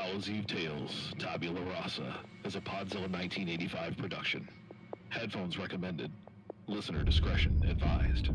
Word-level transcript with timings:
Hallow's 0.00 0.30
Eve 0.30 0.46
Tales, 0.46 1.12
Tabula 1.18 1.60
Rasa 1.60 2.16
is 2.44 2.56
a 2.56 2.60
Podzilla 2.60 3.06
1985 3.10 3.98
production. 3.98 4.48
Headphones 5.10 5.58
recommended. 5.58 6.10
Listener 6.66 7.04
discretion 7.04 7.62
advised. 7.68 8.30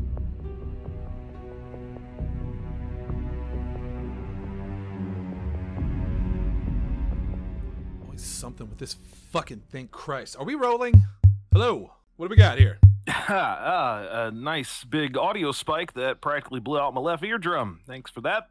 Always 8.04 8.22
something 8.22 8.68
with 8.68 8.78
this 8.78 8.94
fucking 9.32 9.62
thing. 9.68 9.88
Christ. 9.88 10.36
Are 10.38 10.44
we 10.44 10.54
rolling? 10.54 11.04
Hello. 11.52 11.94
What 12.14 12.26
do 12.26 12.30
we 12.30 12.36
got 12.36 12.58
here? 12.58 12.78
ah, 13.08 14.26
a 14.26 14.30
nice 14.30 14.84
big 14.84 15.18
audio 15.18 15.50
spike 15.50 15.94
that 15.94 16.20
practically 16.20 16.60
blew 16.60 16.78
out 16.78 16.94
my 16.94 17.00
left 17.00 17.24
eardrum. 17.24 17.80
Thanks 17.88 18.08
for 18.08 18.20
that. 18.20 18.50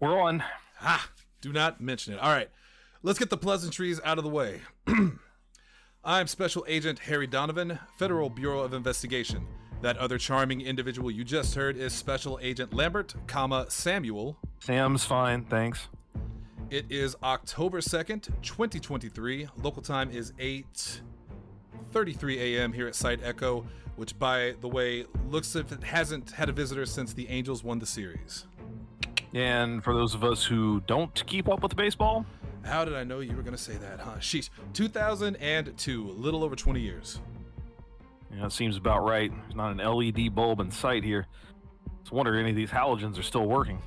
We're 0.00 0.20
on. 0.20 0.42
Ah, 0.80 1.08
do 1.42 1.52
not 1.52 1.80
mention 1.80 2.14
it. 2.14 2.20
All 2.20 2.30
right. 2.30 2.48
Let's 3.02 3.18
get 3.18 3.28
the 3.28 3.36
pleasantries 3.36 4.00
out 4.04 4.16
of 4.16 4.24
the 4.24 4.30
way. 4.30 4.60
I'm 6.04 6.28
Special 6.28 6.64
Agent 6.68 7.00
Harry 7.00 7.26
Donovan, 7.26 7.80
Federal 7.98 8.30
Bureau 8.30 8.60
of 8.60 8.72
Investigation. 8.72 9.46
That 9.82 9.96
other 9.98 10.18
charming 10.18 10.60
individual 10.60 11.10
you 11.10 11.24
just 11.24 11.56
heard 11.56 11.76
is 11.76 11.92
Special 11.92 12.38
Agent 12.40 12.72
Lambert, 12.72 13.14
comma 13.26 13.66
Samuel. 13.68 14.38
Sam's 14.60 15.04
fine, 15.04 15.44
thanks. 15.44 15.88
It 16.70 16.86
is 16.88 17.16
October 17.24 17.80
2nd, 17.80 18.28
2023. 18.42 19.48
Local 19.60 19.82
time 19.82 20.12
is 20.12 20.32
8:33 20.38 22.36
a.m. 22.38 22.72
here 22.72 22.86
at 22.86 22.94
Site 22.94 23.18
Echo, 23.24 23.66
which 23.96 24.16
by 24.16 24.54
the 24.60 24.68
way 24.68 25.06
looks 25.28 25.48
as 25.56 25.62
if 25.62 25.72
it 25.72 25.82
hasn't 25.82 26.30
had 26.30 26.48
a 26.48 26.52
visitor 26.52 26.86
since 26.86 27.12
the 27.12 27.28
Angels 27.28 27.64
won 27.64 27.80
the 27.80 27.86
series. 27.86 28.46
And 29.34 29.82
for 29.82 29.94
those 29.94 30.14
of 30.14 30.24
us 30.24 30.44
who 30.44 30.82
don't 30.86 31.14
keep 31.26 31.48
up 31.48 31.62
with 31.62 31.74
baseball, 31.76 32.26
How 32.64 32.84
did 32.84 32.94
I 32.94 33.02
know 33.04 33.20
you 33.20 33.34
were 33.34 33.42
going 33.42 33.56
to 33.56 33.62
say 33.62 33.74
that, 33.74 33.98
huh? 34.00 34.16
Sheesh. 34.18 34.50
2002, 34.74 36.02
a 36.02 36.12
little 36.12 36.44
over 36.44 36.54
20 36.54 36.80
years. 36.80 37.20
yeah, 38.34 38.46
it 38.46 38.52
seems 38.52 38.76
about 38.76 39.04
right. 39.04 39.32
There's 39.42 39.56
not 39.56 39.72
an 39.72 39.78
LED 39.78 40.34
bulb 40.34 40.60
in 40.60 40.70
sight 40.70 41.02
here. 41.02 41.26
It's 42.02 42.12
wonder 42.12 42.36
any 42.38 42.50
of 42.50 42.56
these 42.56 42.70
halogens 42.70 43.18
are 43.18 43.22
still 43.22 43.46
working. 43.46 43.80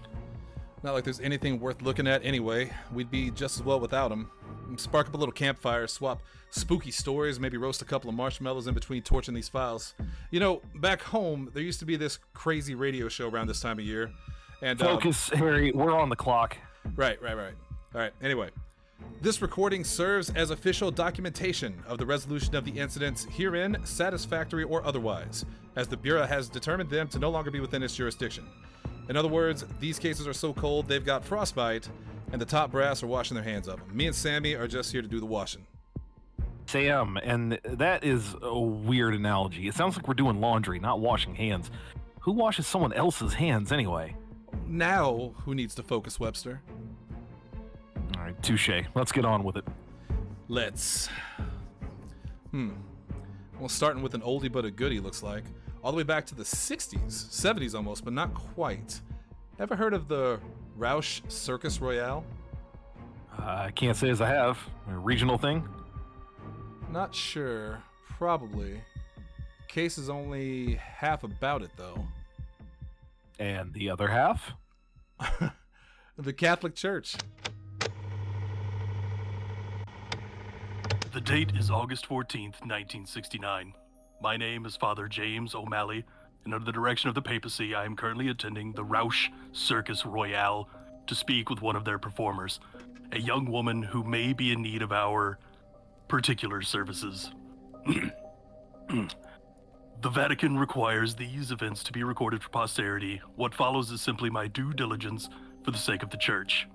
Not 0.83 0.93
like 0.93 1.03
there's 1.03 1.19
anything 1.19 1.59
worth 1.59 1.81
looking 1.81 2.07
at 2.07 2.23
anyway. 2.25 2.71
We'd 2.93 3.09
be 3.09 3.31
just 3.31 3.57
as 3.57 3.63
well 3.63 3.79
without 3.79 4.09
them. 4.09 4.29
Spark 4.77 5.07
up 5.07 5.13
a 5.13 5.17
little 5.17 5.31
campfire, 5.33 5.87
swap 5.87 6.21
spooky 6.49 6.91
stories, 6.91 7.39
maybe 7.39 7.57
roast 7.57 7.81
a 7.81 7.85
couple 7.85 8.09
of 8.09 8.15
marshmallows 8.15 8.67
in 8.67 8.73
between 8.73 9.01
torching 9.03 9.33
these 9.33 9.49
files. 9.49 9.93
You 10.31 10.39
know, 10.39 10.61
back 10.75 11.01
home, 11.01 11.49
there 11.53 11.63
used 11.63 11.79
to 11.79 11.85
be 11.85 11.95
this 11.97 12.19
crazy 12.33 12.75
radio 12.75 13.07
show 13.09 13.29
around 13.29 13.47
this 13.47 13.59
time 13.61 13.77
of 13.79 13.85
year. 13.85 14.11
And 14.61 14.81
uh, 14.81 14.85
Focus, 14.85 15.29
Harry. 15.33 15.71
We're 15.71 15.97
on 15.97 16.09
the 16.09 16.15
clock. 16.15 16.57
Right, 16.95 17.21
right, 17.21 17.35
right. 17.35 17.53
All 17.93 18.01
right. 18.01 18.11
Anyway, 18.21 18.49
this 19.21 19.41
recording 19.41 19.83
serves 19.83 20.29
as 20.31 20.51
official 20.51 20.91
documentation 20.91 21.81
of 21.87 21.97
the 21.97 22.05
resolution 22.05 22.55
of 22.55 22.65
the 22.65 22.71
incidents 22.71 23.25
herein, 23.25 23.77
satisfactory 23.83 24.63
or 24.63 24.85
otherwise, 24.85 25.45
as 25.75 25.87
the 25.87 25.97
Bureau 25.97 26.25
has 26.25 26.49
determined 26.49 26.89
them 26.89 27.07
to 27.09 27.19
no 27.19 27.29
longer 27.29 27.51
be 27.51 27.59
within 27.59 27.83
its 27.83 27.95
jurisdiction. 27.95 28.45
In 29.09 29.17
other 29.17 29.27
words, 29.27 29.65
these 29.79 29.99
cases 29.99 30.27
are 30.27 30.33
so 30.33 30.53
cold 30.53 30.87
they've 30.87 31.05
got 31.05 31.23
frostbite, 31.23 31.87
and 32.31 32.41
the 32.41 32.45
top 32.45 32.71
brass 32.71 33.03
are 33.03 33.07
washing 33.07 33.35
their 33.35 33.43
hands 33.43 33.67
of 33.67 33.79
them. 33.79 33.95
Me 33.95 34.07
and 34.07 34.15
Sammy 34.15 34.55
are 34.55 34.67
just 34.67 34.91
here 34.91 35.01
to 35.01 35.07
do 35.07 35.19
the 35.19 35.25
washing. 35.25 35.65
Sam, 36.67 37.17
and 37.17 37.59
that 37.63 38.03
is 38.03 38.35
a 38.41 38.59
weird 38.59 39.13
analogy. 39.13 39.67
It 39.67 39.75
sounds 39.75 39.95
like 39.95 40.07
we're 40.07 40.15
doing 40.15 40.41
laundry, 40.41 40.79
not 40.79 40.99
washing 40.99 41.35
hands. 41.35 41.69
Who 42.21 42.31
washes 42.31 42.65
someone 42.65 42.91
else's 42.93 43.33
hands 43.35 43.71
anyway? 43.71 44.15
Now, 44.67 45.33
who 45.43 45.55
needs 45.55 45.75
to 45.75 45.83
focus, 45.83 46.19
Webster? 46.19 46.61
All 48.15 48.21
right, 48.21 48.43
touche. 48.43 48.69
Let's 48.93 49.11
get 49.11 49.25
on 49.25 49.43
with 49.43 49.57
it. 49.57 49.65
Let's. 50.47 51.09
Hmm. 52.51 52.71
Well, 53.59 53.69
starting 53.69 54.03
with 54.03 54.13
an 54.13 54.21
oldie 54.21 54.51
but 54.51 54.65
a 54.65 54.71
goodie, 54.71 54.99
looks 54.99 55.23
like. 55.23 55.43
All 55.83 55.91
the 55.91 55.97
way 55.97 56.03
back 56.03 56.25
to 56.27 56.35
the 56.35 56.43
60s, 56.43 57.05
70s 57.07 57.75
almost, 57.75 58.03
but 58.03 58.13
not 58.13 58.33
quite. 58.33 58.99
Ever 59.59 59.75
heard 59.75 59.93
of 59.93 60.07
the 60.07 60.39
Roush 60.77 61.21
Circus 61.31 61.79
Royale? 61.79 62.25
Uh, 63.39 63.65
I 63.67 63.71
can't 63.71 63.95
say 63.95 64.09
as 64.09 64.21
I 64.21 64.27
have. 64.27 64.57
A 64.89 64.97
regional 64.97 65.37
thing? 65.37 65.67
Not 66.91 67.13
sure. 67.13 67.81
Probably. 68.09 68.81
Case 69.67 69.97
is 69.97 70.09
only 70.09 70.75
half 70.75 71.23
about 71.23 71.61
it, 71.61 71.71
though. 71.75 72.05
And 73.39 73.73
the 73.73 73.89
other 73.89 74.07
half? 74.07 74.53
The 76.17 76.31
Catholic 76.31 76.75
Church. 76.75 77.17
The 81.13 81.19
date 81.19 81.51
is 81.57 81.69
August 81.69 82.07
14th, 82.07 82.61
1969. 82.61 83.73
My 84.21 84.37
name 84.37 84.65
is 84.65 84.77
Father 84.77 85.09
James 85.09 85.53
O'Malley, 85.53 86.05
and 86.45 86.53
under 86.53 86.63
the 86.63 86.71
direction 86.71 87.09
of 87.09 87.15
the 87.15 87.21
papacy, 87.21 87.75
I 87.75 87.83
am 87.83 87.97
currently 87.97 88.29
attending 88.29 88.71
the 88.71 88.85
Roush 88.85 89.27
Circus 89.51 90.05
Royale 90.05 90.69
to 91.07 91.15
speak 91.15 91.49
with 91.49 91.61
one 91.61 91.75
of 91.75 91.83
their 91.83 91.99
performers, 91.99 92.61
a 93.11 93.19
young 93.19 93.51
woman 93.51 93.83
who 93.83 94.01
may 94.05 94.31
be 94.31 94.53
in 94.53 94.61
need 94.61 94.81
of 94.81 94.93
our 94.93 95.37
particular 96.07 96.61
services. 96.61 97.29
the 100.01 100.09
Vatican 100.09 100.57
requires 100.57 101.15
these 101.15 101.51
events 101.51 101.83
to 101.83 101.91
be 101.91 102.03
recorded 102.03 102.43
for 102.43 102.49
posterity. 102.49 103.21
What 103.35 103.53
follows 103.53 103.91
is 103.91 104.01
simply 104.01 104.29
my 104.29 104.47
due 104.47 104.73
diligence 104.73 105.29
for 105.63 105.71
the 105.71 105.77
sake 105.77 106.03
of 106.03 106.09
the 106.09 106.17
church. 106.17 106.67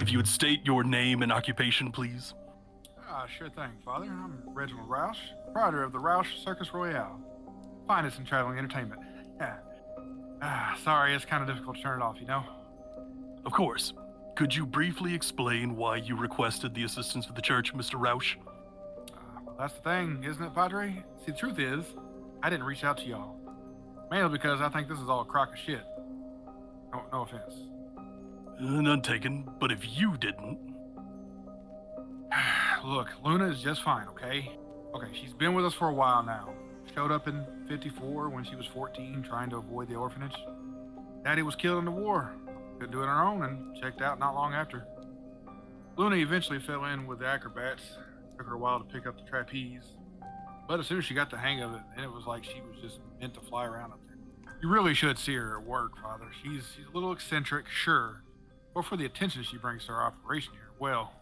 If 0.00 0.10
you 0.10 0.18
would 0.18 0.28
state 0.28 0.64
your 0.64 0.84
name 0.84 1.22
and 1.22 1.32
occupation, 1.32 1.90
please. 1.92 2.34
Ah, 3.08 3.26
sure 3.26 3.50
thing, 3.50 3.70
Father. 3.84 4.06
I'm 4.06 4.38
Reginald 4.46 4.88
Roush, 4.88 5.18
proprietor 5.44 5.82
of 5.82 5.92
the 5.92 5.98
Roush 5.98 6.42
Circus 6.44 6.72
Royale. 6.72 7.20
Finest 7.86 8.18
in 8.18 8.24
traveling 8.24 8.58
entertainment. 8.58 9.00
Yeah. 9.38 9.56
Ah, 10.40 10.78
sorry, 10.84 11.16
it's 11.16 11.24
kind 11.24 11.42
of 11.42 11.48
difficult 11.48 11.74
to 11.74 11.82
turn 11.82 12.00
it 12.00 12.04
off, 12.04 12.20
you 12.20 12.26
know? 12.28 12.44
Of 13.44 13.50
course. 13.50 13.92
Could 14.36 14.54
you 14.54 14.64
briefly 14.64 15.12
explain 15.12 15.74
why 15.74 15.96
you 15.96 16.14
requested 16.14 16.74
the 16.74 16.84
assistance 16.84 17.26
of 17.26 17.34
the 17.34 17.42
church, 17.42 17.74
Mr. 17.74 18.00
Roush? 18.00 18.36
That's 19.58 19.74
the 19.74 19.80
thing, 19.80 20.22
isn't 20.24 20.42
it, 20.42 20.54
Padre? 20.54 21.02
See, 21.24 21.32
the 21.32 21.36
truth 21.36 21.58
is, 21.58 21.84
I 22.42 22.48
didn't 22.50 22.64
reach 22.64 22.84
out 22.84 22.98
to 22.98 23.04
y'all. 23.04 23.36
Mainly 24.10 24.30
because 24.30 24.60
I 24.60 24.68
think 24.68 24.88
this 24.88 24.98
is 24.98 25.08
all 25.08 25.22
a 25.22 25.24
crock 25.24 25.52
of 25.52 25.58
shit. 25.58 25.82
No, 26.92 27.02
no 27.12 27.22
offense. 27.22 27.54
Uh, 27.96 28.80
None 28.80 29.02
taken, 29.02 29.48
but 29.58 29.72
if 29.72 29.80
you 29.98 30.16
didn't. 30.16 30.58
Look, 32.84 33.08
Luna 33.24 33.48
is 33.48 33.60
just 33.60 33.82
fine, 33.82 34.06
okay? 34.08 34.52
Okay, 34.94 35.08
she's 35.20 35.32
been 35.32 35.54
with 35.54 35.66
us 35.66 35.74
for 35.74 35.88
a 35.88 35.92
while 35.92 36.22
now. 36.22 36.50
Showed 36.94 37.10
up 37.10 37.26
in 37.28 37.44
54 37.68 38.30
when 38.30 38.44
she 38.44 38.54
was 38.54 38.66
14, 38.66 39.24
trying 39.28 39.50
to 39.50 39.56
avoid 39.56 39.88
the 39.88 39.96
orphanage. 39.96 40.36
Daddy 41.24 41.42
was 41.42 41.56
killed 41.56 41.80
in 41.80 41.84
the 41.84 41.90
war. 41.90 42.32
Couldn't 42.78 42.92
do 42.92 43.02
it 43.02 43.06
on 43.06 43.08
her 43.08 43.24
own 43.24 43.42
and 43.42 43.76
checked 43.82 44.02
out 44.02 44.18
not 44.20 44.34
long 44.34 44.54
after. 44.54 44.86
Luna 45.96 46.16
eventually 46.16 46.60
fell 46.60 46.84
in 46.84 47.06
with 47.06 47.18
the 47.18 47.26
acrobats. 47.26 47.82
Took 48.38 48.46
her 48.46 48.54
a 48.54 48.58
while 48.58 48.78
to 48.78 48.84
pick 48.84 49.06
up 49.06 49.18
the 49.18 49.28
trapeze. 49.28 49.82
But 50.68 50.78
as 50.78 50.86
soon 50.86 50.98
as 50.98 51.04
she 51.04 51.14
got 51.14 51.28
the 51.28 51.38
hang 51.38 51.60
of 51.60 51.74
it, 51.74 51.80
and 51.96 52.04
it 52.04 52.12
was 52.12 52.24
like 52.24 52.44
she 52.44 52.60
was 52.60 52.80
just 52.80 53.00
meant 53.20 53.34
to 53.34 53.40
fly 53.40 53.64
around 53.64 53.92
up 53.92 54.00
there. 54.06 54.16
You 54.62 54.68
really 54.68 54.94
should 54.94 55.18
see 55.18 55.34
her 55.34 55.58
at 55.58 55.66
work, 55.66 55.98
Father. 56.00 56.26
She's, 56.42 56.62
she's 56.76 56.86
a 56.86 56.94
little 56.94 57.12
eccentric, 57.12 57.66
sure. 57.68 58.22
But 58.74 58.84
for 58.84 58.96
the 58.96 59.06
attention 59.06 59.42
she 59.42 59.56
brings 59.56 59.86
to 59.86 59.92
our 59.92 60.04
operation 60.04 60.52
here, 60.52 60.70
well, 60.78 61.12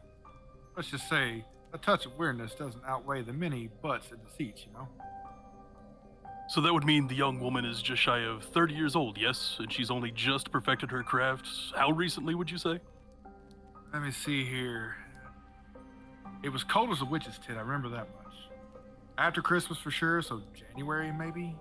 let's 0.77 0.91
just 0.91 1.09
say 1.09 1.45
a 1.73 1.79
touch 1.79 2.05
of 2.05 2.19
weirdness 2.19 2.55
doesn't 2.55 2.83
outweigh 2.87 3.23
the 3.23 3.33
many 3.33 3.71
butts 3.83 4.11
in 4.11 4.19
the 4.19 4.31
seats, 4.37 4.67
you 4.67 4.73
know? 4.75 4.89
So 6.49 6.61
that 6.61 6.73
would 6.73 6.85
mean 6.85 7.09
the 7.09 7.15
young 7.15 7.41
woman 7.41 7.65
is 7.65 7.81
just 7.81 8.03
shy 8.03 8.21
of 8.21 8.45
30 8.45 8.75
years 8.75 8.95
old, 8.95 9.17
yes? 9.17 9.57
And 9.59 9.73
she's 9.73 9.91
only 9.91 10.11
just 10.11 10.51
perfected 10.51 10.91
her 10.91 11.03
craft. 11.03 11.47
How 11.75 11.91
recently 11.93 12.35
would 12.35 12.51
you 12.51 12.59
say? 12.59 12.79
Let 13.93 14.03
me 14.03 14.11
see 14.11 14.45
here. 14.45 14.97
It 16.47 16.53
was 16.53 16.63
cold 16.63 16.93
as 16.93 17.01
a 17.01 17.05
witch's 17.05 17.41
tit, 17.45 17.57
I 17.57 17.61
remember 17.61 17.89
that 17.89 18.07
much. 18.23 18.35
After 19.19 19.43
Christmas 19.43 19.81
for 19.81 19.91
sure, 19.91 20.23
so 20.23 20.41
January 20.55 21.11
maybe? 21.11 21.57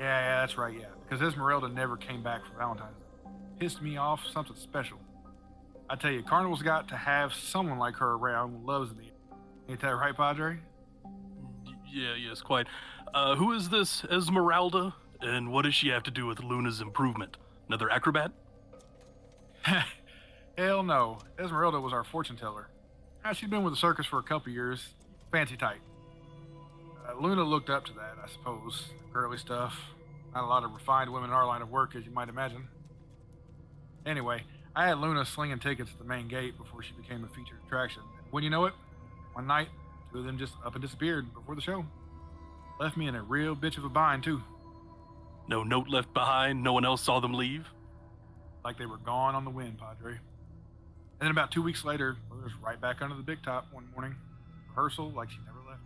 yeah, 0.00 0.40
that's 0.40 0.58
right, 0.58 0.76
yeah. 0.76 0.86
Because 1.08 1.22
Esmeralda 1.22 1.68
never 1.68 1.96
came 1.96 2.24
back 2.24 2.44
for 2.44 2.58
Valentine's. 2.58 2.96
Day. 2.96 3.30
Pissed 3.60 3.82
me 3.82 3.98
off, 3.98 4.26
something 4.32 4.56
special. 4.56 4.98
I 5.88 5.94
tell 5.94 6.10
you, 6.10 6.24
Carnival's 6.24 6.62
got 6.62 6.88
to 6.88 6.96
have 6.96 7.32
someone 7.32 7.78
like 7.78 7.94
her 7.98 8.14
around 8.14 8.50
who 8.50 8.66
loves 8.66 8.92
me. 8.96 9.12
Ain't 9.68 9.78
that 9.78 9.90
right, 9.90 10.16
Padre? 10.16 10.58
Yeah, 11.88 12.16
yes, 12.16 12.42
quite. 12.42 12.66
Uh, 13.14 13.36
who 13.36 13.52
is 13.52 13.68
this 13.68 14.02
Esmeralda? 14.10 14.92
And 15.20 15.52
what 15.52 15.62
does 15.62 15.74
she 15.76 15.90
have 15.90 16.02
to 16.02 16.10
do 16.10 16.26
with 16.26 16.40
Luna's 16.40 16.80
improvement? 16.80 17.36
Another 17.68 17.92
acrobat? 17.92 18.32
Hell 20.58 20.82
no. 20.82 21.18
Esmeralda 21.38 21.80
was 21.80 21.92
our 21.92 22.02
fortune 22.02 22.36
teller. 22.36 22.70
Ah, 23.28 23.32
she'd 23.32 23.50
been 23.50 23.64
with 23.64 23.72
the 23.72 23.78
circus 23.78 24.06
for 24.06 24.20
a 24.20 24.22
couple 24.22 24.52
years. 24.52 24.86
Fancy 25.32 25.56
type. 25.56 25.80
Uh, 27.08 27.20
Luna 27.20 27.42
looked 27.42 27.68
up 27.68 27.84
to 27.86 27.92
that, 27.94 28.14
I 28.22 28.28
suppose. 28.28 28.84
Girly 29.12 29.36
stuff. 29.36 29.76
Not 30.32 30.44
a 30.44 30.46
lot 30.46 30.62
of 30.62 30.72
refined 30.72 31.12
women 31.12 31.30
in 31.30 31.34
our 31.34 31.44
line 31.44 31.60
of 31.60 31.68
work, 31.68 31.96
as 31.96 32.04
you 32.04 32.12
might 32.12 32.28
imagine. 32.28 32.68
Anyway, 34.04 34.44
I 34.76 34.86
had 34.86 34.98
Luna 34.98 35.24
slinging 35.24 35.58
tickets 35.58 35.90
at 35.90 35.98
the 35.98 36.04
main 36.04 36.28
gate 36.28 36.56
before 36.56 36.84
she 36.84 36.92
became 36.92 37.24
a 37.24 37.28
featured 37.28 37.58
attraction. 37.66 38.02
When 38.30 38.44
you 38.44 38.50
know 38.50 38.66
it, 38.66 38.74
one 39.32 39.48
night, 39.48 39.70
two 40.12 40.20
of 40.20 40.24
them 40.24 40.38
just 40.38 40.52
up 40.64 40.76
and 40.76 40.82
disappeared 40.82 41.34
before 41.34 41.56
the 41.56 41.60
show. 41.60 41.84
Left 42.78 42.96
me 42.96 43.08
in 43.08 43.16
a 43.16 43.22
real 43.24 43.56
bitch 43.56 43.76
of 43.76 43.84
a 43.84 43.88
bind, 43.88 44.22
too. 44.22 44.40
No 45.48 45.64
note 45.64 45.88
left 45.88 46.14
behind, 46.14 46.62
no 46.62 46.72
one 46.72 46.84
else 46.84 47.02
saw 47.02 47.18
them 47.18 47.34
leave? 47.34 47.66
Like 48.64 48.78
they 48.78 48.86
were 48.86 48.98
gone 48.98 49.34
on 49.34 49.44
the 49.44 49.50
wind, 49.50 49.78
Padre. 49.80 50.20
And 51.18 51.26
then 51.26 51.30
about 51.30 51.50
two 51.50 51.62
weeks 51.62 51.84
later, 51.84 52.16
Luna 52.30 52.44
was 52.44 52.52
right 52.62 52.80
back 52.80 53.00
under 53.00 53.16
the 53.16 53.22
big 53.22 53.42
top 53.42 53.66
one 53.72 53.88
morning. 53.92 54.14
Rehearsal 54.68 55.12
like 55.12 55.30
she 55.30 55.38
never 55.46 55.58
left. 55.66 55.80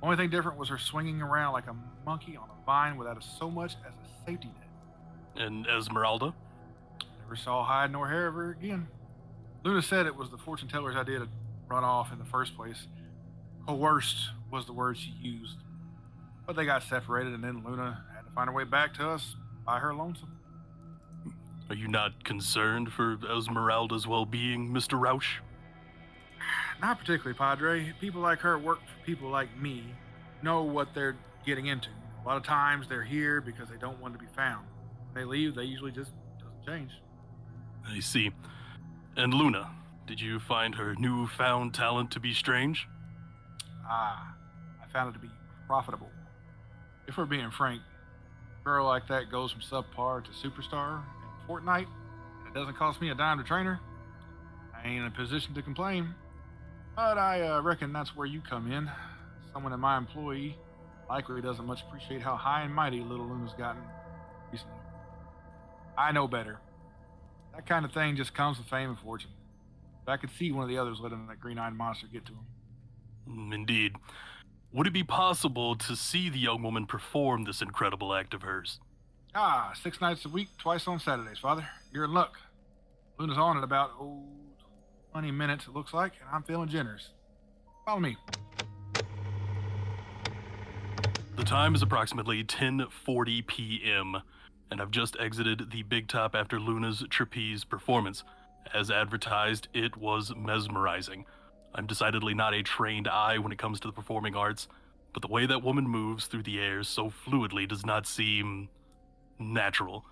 Only 0.00 0.16
thing 0.16 0.30
different 0.30 0.58
was 0.58 0.68
her 0.68 0.78
swinging 0.78 1.20
around 1.20 1.54
like 1.54 1.66
a 1.66 1.74
monkey 2.06 2.36
on 2.36 2.48
a 2.48 2.64
vine 2.64 2.96
without 2.96 3.18
a, 3.18 3.20
so 3.20 3.50
much 3.50 3.74
as 3.84 3.92
a 3.92 4.26
safety 4.26 4.48
net. 4.48 5.44
And 5.44 5.66
Esmeralda? 5.66 6.32
Never 7.20 7.34
saw 7.34 7.64
hide 7.64 7.90
nor 7.90 8.08
hair 8.08 8.28
of 8.28 8.34
her 8.34 8.50
again. 8.50 8.86
Luna 9.64 9.82
said 9.82 10.06
it 10.06 10.14
was 10.14 10.30
the 10.30 10.38
fortune 10.38 10.68
teller's 10.68 10.94
idea 10.94 11.18
to 11.18 11.28
run 11.68 11.82
off 11.82 12.12
in 12.12 12.18
the 12.18 12.24
first 12.24 12.56
place. 12.56 12.86
Coerced 13.66 14.30
was 14.52 14.66
the 14.66 14.72
word 14.72 14.96
she 14.96 15.10
used. 15.20 15.56
But 16.46 16.54
they 16.54 16.64
got 16.64 16.84
separated, 16.84 17.34
and 17.34 17.42
then 17.42 17.62
Luna 17.66 18.04
had 18.14 18.22
to 18.22 18.30
find 18.34 18.48
her 18.48 18.54
way 18.54 18.64
back 18.64 18.94
to 18.94 19.08
us 19.08 19.34
by 19.66 19.78
her 19.78 19.92
lonesome. 19.94 20.37
Are 21.70 21.74
you 21.74 21.86
not 21.86 22.24
concerned 22.24 22.92
for 22.92 23.18
Esmeralda's 23.30 24.06
well 24.06 24.24
being, 24.24 24.70
Mr. 24.70 24.98
Roush? 24.98 25.40
Not 26.80 26.98
particularly, 26.98 27.36
Padre. 27.36 27.92
People 28.00 28.22
like 28.22 28.38
her 28.40 28.58
work 28.58 28.78
for 28.78 29.04
people 29.04 29.28
like 29.28 29.54
me, 29.60 29.84
know 30.42 30.62
what 30.62 30.94
they're 30.94 31.16
getting 31.44 31.66
into. 31.66 31.90
A 32.24 32.26
lot 32.26 32.38
of 32.38 32.42
times 32.42 32.88
they're 32.88 33.02
here 33.02 33.42
because 33.42 33.68
they 33.68 33.76
don't 33.76 34.00
want 34.00 34.14
to 34.14 34.18
be 34.18 34.30
found. 34.34 34.66
When 35.12 35.22
they 35.22 35.28
leave, 35.28 35.54
they 35.54 35.64
usually 35.64 35.92
just 35.92 36.12
doesn't 36.38 36.66
change. 36.66 36.92
I 37.86 38.00
see. 38.00 38.30
And 39.16 39.34
Luna, 39.34 39.70
did 40.06 40.20
you 40.20 40.38
find 40.38 40.74
her 40.74 40.94
newfound 40.98 41.74
talent 41.74 42.10
to 42.12 42.20
be 42.20 42.32
strange? 42.32 42.88
Ah, 43.86 44.34
I 44.82 44.90
found 44.90 45.10
it 45.10 45.12
to 45.14 45.18
be 45.18 45.30
profitable. 45.66 46.10
If 47.06 47.18
we're 47.18 47.26
being 47.26 47.50
frank, 47.50 47.82
a 48.60 48.64
girl 48.64 48.86
like 48.86 49.06
that 49.08 49.30
goes 49.30 49.52
from 49.52 49.60
subpar 49.60 50.24
to 50.24 50.30
superstar 50.30 51.02
fortnight, 51.48 51.88
and 52.38 52.54
it 52.54 52.56
doesn't 52.56 52.76
cost 52.76 53.00
me 53.00 53.10
a 53.10 53.14
dime 53.16 53.38
to 53.38 53.44
train 53.44 53.66
her. 53.66 53.80
I 54.72 54.86
ain't 54.86 55.00
in 55.00 55.06
a 55.06 55.10
position 55.10 55.54
to 55.54 55.62
complain. 55.62 56.14
But 56.94 57.18
I 57.18 57.42
uh, 57.42 57.62
reckon 57.62 57.92
that's 57.92 58.14
where 58.14 58.26
you 58.26 58.40
come 58.40 58.70
in. 58.70 58.88
Someone 59.52 59.72
in 59.72 59.80
my 59.80 59.96
employee 59.96 60.56
likely 61.08 61.40
doesn't 61.40 61.64
much 61.64 61.82
appreciate 61.82 62.20
how 62.22 62.36
high 62.36 62.62
and 62.62 62.74
mighty 62.74 63.00
little 63.00 63.26
Luna's 63.26 63.54
gotten 63.58 63.82
recently. 64.52 64.74
I 65.96 66.12
know 66.12 66.28
better. 66.28 66.60
That 67.54 67.66
kind 67.66 67.84
of 67.84 67.92
thing 67.92 68.14
just 68.14 68.34
comes 68.34 68.58
with 68.58 68.68
fame 68.68 68.90
and 68.90 68.98
fortune. 68.98 69.30
But 70.04 70.12
I 70.12 70.16
could 70.18 70.30
see 70.38 70.52
one 70.52 70.62
of 70.62 70.68
the 70.68 70.78
others 70.78 70.98
letting 71.00 71.26
that 71.26 71.40
green-eyed 71.40 71.72
monster 71.72 72.06
get 72.12 72.26
to 72.26 72.32
him. 72.32 72.46
Mm, 73.28 73.54
Indeed. 73.54 73.96
Would 74.72 74.86
it 74.86 74.92
be 74.92 75.02
possible 75.02 75.74
to 75.76 75.96
see 75.96 76.28
the 76.28 76.38
young 76.38 76.62
woman 76.62 76.86
perform 76.86 77.44
this 77.44 77.62
incredible 77.62 78.14
act 78.14 78.34
of 78.34 78.42
hers? 78.42 78.80
Ah, 79.34 79.72
six 79.80 80.00
nights 80.00 80.24
a 80.24 80.28
week, 80.28 80.48
twice 80.58 80.88
on 80.88 80.98
Saturdays, 80.98 81.38
Father. 81.38 81.68
You're 81.92 82.04
in 82.04 82.12
luck. 82.12 82.38
Luna's 83.18 83.38
on 83.38 83.56
in 83.58 83.64
about, 83.64 83.90
oh, 84.00 84.24
20 85.12 85.30
minutes, 85.32 85.66
it 85.66 85.74
looks 85.74 85.92
like, 85.92 86.12
and 86.20 86.30
I'm 86.32 86.42
feeling 86.42 86.68
generous. 86.68 87.10
Follow 87.84 88.00
me. 88.00 88.16
The 91.36 91.44
time 91.44 91.74
is 91.74 91.82
approximately 91.82 92.42
10:40 92.42 93.46
p.m., 93.46 94.22
and 94.70 94.80
I've 94.80 94.90
just 94.90 95.16
exited 95.20 95.70
the 95.70 95.82
Big 95.82 96.08
Top 96.08 96.34
after 96.34 96.58
Luna's 96.58 97.04
trapeze 97.10 97.64
performance. 97.64 98.24
As 98.74 98.90
advertised, 98.90 99.68
it 99.72 99.96
was 99.96 100.34
mesmerizing. 100.36 101.26
I'm 101.74 101.86
decidedly 101.86 102.34
not 102.34 102.54
a 102.54 102.62
trained 102.62 103.08
eye 103.08 103.38
when 103.38 103.52
it 103.52 103.58
comes 103.58 103.78
to 103.80 103.88
the 103.88 103.92
performing 103.92 104.34
arts, 104.34 104.68
but 105.12 105.22
the 105.22 105.28
way 105.28 105.46
that 105.46 105.62
woman 105.62 105.88
moves 105.88 106.26
through 106.26 106.42
the 106.42 106.60
air 106.60 106.82
so 106.82 107.10
fluidly 107.10 107.68
does 107.68 107.86
not 107.86 108.06
seem 108.06 108.68
natural. 109.38 110.04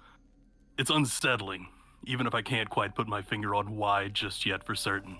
It's 0.79 0.91
unsettling, 0.91 1.69
even 2.05 2.27
if 2.27 2.35
I 2.35 2.43
can't 2.43 2.69
quite 2.69 2.95
put 2.95 3.09
my 3.09 3.23
finger 3.23 3.55
on 3.55 3.77
why 3.77 4.09
just 4.09 4.47
yet 4.47 4.65
for 4.65 4.75
certain. 4.75 5.19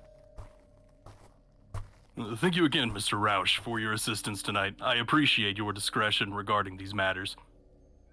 Thank 2.37 2.57
you 2.57 2.65
again, 2.65 2.93
Mr. 2.93 3.19
Roush, 3.19 3.59
for 3.59 3.79
your 3.79 3.93
assistance 3.93 4.43
tonight. 4.43 4.75
I 4.81 4.97
appreciate 4.97 5.59
your 5.59 5.73
discretion 5.73 6.33
regarding 6.33 6.79
these 6.79 6.95
matters. 6.95 7.37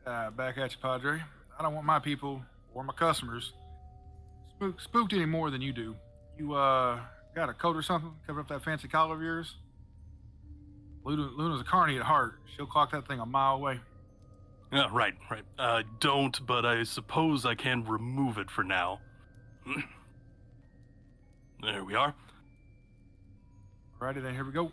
Uh, 0.05 0.29
back 0.31 0.57
at 0.57 0.71
you, 0.71 0.77
Padre. 0.81 1.21
I 1.57 1.63
don't 1.63 1.73
want 1.73 1.85
my 1.85 1.99
people 1.99 2.41
or 2.73 2.83
my 2.83 2.93
customers 2.93 3.53
spook, 4.49 4.81
spooked 4.81 5.13
any 5.13 5.25
more 5.25 5.49
than 5.51 5.61
you 5.61 5.71
do. 5.71 5.95
You, 6.37 6.53
uh, 6.53 6.99
got 7.35 7.49
a 7.49 7.53
coat 7.53 7.75
or 7.75 7.81
something 7.81 8.11
cover 8.27 8.39
up 8.39 8.47
that 8.49 8.63
fancy 8.63 8.87
collar 8.87 9.15
of 9.15 9.21
yours? 9.21 9.55
Luna, 11.03 11.29
Luna's 11.35 11.61
a 11.61 11.63
carny 11.63 11.97
at 11.97 12.03
heart. 12.03 12.39
She'll 12.55 12.65
clock 12.65 12.91
that 12.91 13.07
thing 13.07 13.19
a 13.19 13.25
mile 13.25 13.55
away. 13.55 13.79
Yeah, 14.73 14.87
right, 14.91 15.13
right. 15.29 15.43
Uh, 15.59 15.83
don't, 15.99 16.43
but 16.47 16.65
I 16.65 16.81
suppose 16.81 17.45
I 17.45 17.53
can 17.53 17.85
remove 17.85 18.39
it 18.39 18.49
for 18.49 18.63
now. 18.63 19.01
there 21.61 21.83
we 21.83 21.93
are. 21.93 22.15
Alrighty 24.01 24.23
then, 24.23 24.33
here 24.33 24.43
we 24.43 24.51
go. 24.51 24.71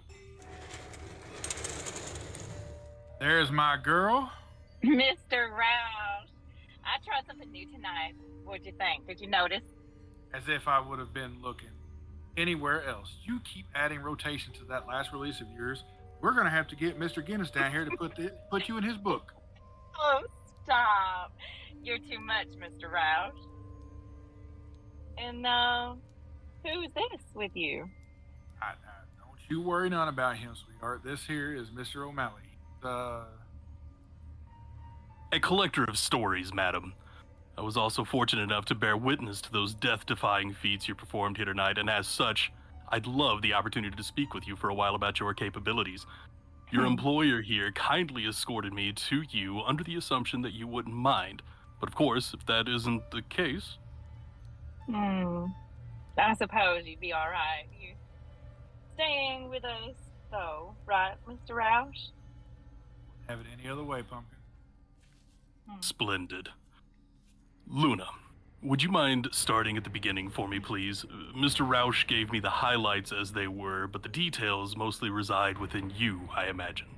There's 3.21 3.51
my 3.51 3.77
girl. 3.77 4.33
Mr. 4.83 5.51
Roush, 5.51 6.31
I 6.83 6.97
tried 7.05 7.27
something 7.27 7.53
new 7.53 7.67
tonight. 7.67 8.15
What'd 8.45 8.65
you 8.65 8.73
think? 8.73 9.07
Did 9.07 9.21
you 9.21 9.29
notice? 9.29 9.61
As 10.33 10.49
if 10.49 10.67
I 10.67 10.81
would 10.81 10.99
have 10.99 11.13
been 11.13 11.43
looking 11.43 11.69
anywhere 12.39 12.87
else. 12.87 13.19
You 13.23 13.41
keep 13.41 13.67
adding 13.75 14.01
rotation 14.01 14.55
to 14.55 14.65
that 14.71 14.87
last 14.89 15.13
release 15.13 15.43
of 15.43 15.49
yours. 15.55 15.85
We're 16.23 16.33
gonna 16.33 16.49
have 16.49 16.69
to 16.69 16.77
get 16.77 16.99
Mr. 16.99 17.25
Guinness 17.25 17.51
down 17.51 17.71
here 17.71 17.85
to 17.85 17.95
put 17.99 18.17
the, 18.17 18.33
put 18.51 18.67
you 18.67 18.79
in 18.79 18.83
his 18.83 18.97
book. 18.97 19.35
Oh, 20.01 20.23
stop. 20.65 21.33
You're 21.83 21.99
too 21.99 22.21
much, 22.21 22.49
Mr. 22.59 22.91
Roush. 22.91 23.33
And, 25.19 25.47
uh, 25.47 25.95
who's 26.65 26.89
this 26.95 27.21
with 27.35 27.51
you? 27.55 27.89
I, 28.63 28.67
I, 28.67 28.73
don't 29.19 29.39
you 29.49 29.61
worry 29.63 29.91
none 29.91 30.09
about 30.09 30.37
him, 30.37 30.55
sweetheart. 30.55 31.03
This 31.05 31.25
here 31.27 31.55
is 31.55 31.69
Mr. 31.69 32.07
O'Malley. 32.07 32.43
Uh, 32.83 33.25
A 35.33 35.41
collector 35.41 35.85
of 35.85 35.99
stories, 35.99 36.53
madam. 36.55 36.95
I 37.59 37.63
was 37.63 37.77
also 37.77 38.05
fortunate 38.05 38.43
enough 38.43 38.65
to 38.67 38.75
bear 38.75 38.97
witness 38.97 39.43
to 39.43 39.53
those 39.53 39.75
death 39.75 40.07
defying 40.07 40.55
feats 40.55 40.89
you 40.89 40.95
performed 40.95 41.37
here 41.37 41.45
tonight, 41.47 41.77
and 41.77 41.91
as 41.91 42.07
such, 42.07 42.51
I'd 42.89 43.07
love 43.07 43.43
the 43.43 43.53
opportunity 43.53 43.95
to 43.95 44.03
speak 44.03 44.33
with 44.33 44.49
you 44.49 44.57
for 44.57 44.71
a 44.71 44.75
while 44.75 44.95
about 44.95 45.21
your 45.21 45.35
capabilities. 45.35 46.07
Your 46.73 46.85
employer 46.87 47.41
here 47.43 47.73
kindly 47.73 48.27
escorted 48.27 48.73
me 48.73 48.93
to 48.93 49.23
you 49.31 49.61
under 49.61 49.83
the 49.83 49.97
assumption 49.97 50.43
that 50.43 50.53
you 50.53 50.67
wouldn't 50.69 50.95
mind. 50.95 51.43
But 51.81 51.89
of 51.89 51.95
course, 51.95 52.33
if 52.35 52.47
that 52.47 52.69
isn't 52.69 53.11
the 53.11 53.23
case, 53.23 53.77
Hmm. 54.87 55.47
I 56.19 56.35
suppose 56.35 56.85
you'd 56.87 57.01
be 57.01 57.15
alright. 57.15 57.67
You 57.81 57.95
staying 58.95 59.49
with 59.49 59.65
us, 59.65 59.95
though, 60.31 60.75
right, 60.87 61.15
Mr. 61.29 61.51
Roush? 61.51 62.09
have 63.29 63.39
it 63.41 63.47
any 63.59 63.69
other 63.71 63.85
way, 63.85 64.03
Pumpkin. 64.03 64.37
Splendid. 65.81 66.49
Luna, 67.69 68.09
would 68.63 68.83
you 68.83 68.91
mind 68.91 69.29
starting 69.33 69.77
at 69.77 69.85
the 69.85 69.91
beginning 69.91 70.29
for 70.29 70.47
me, 70.47 70.61
please? 70.61 71.05
Mr. 71.37 71.67
Roush 71.67 72.07
gave 72.07 72.31
me 72.31 72.41
the 72.41 72.51
highlights 72.51 73.13
as 73.13 73.33
they 73.33 73.47
were, 73.47 73.87
but 73.87 74.03
the 74.03 74.09
details 74.09 74.77
mostly 74.77 75.09
reside 75.09 75.59
within 75.59 75.91
you, 75.97 76.29
I 76.35 76.47
imagine. 76.47 76.89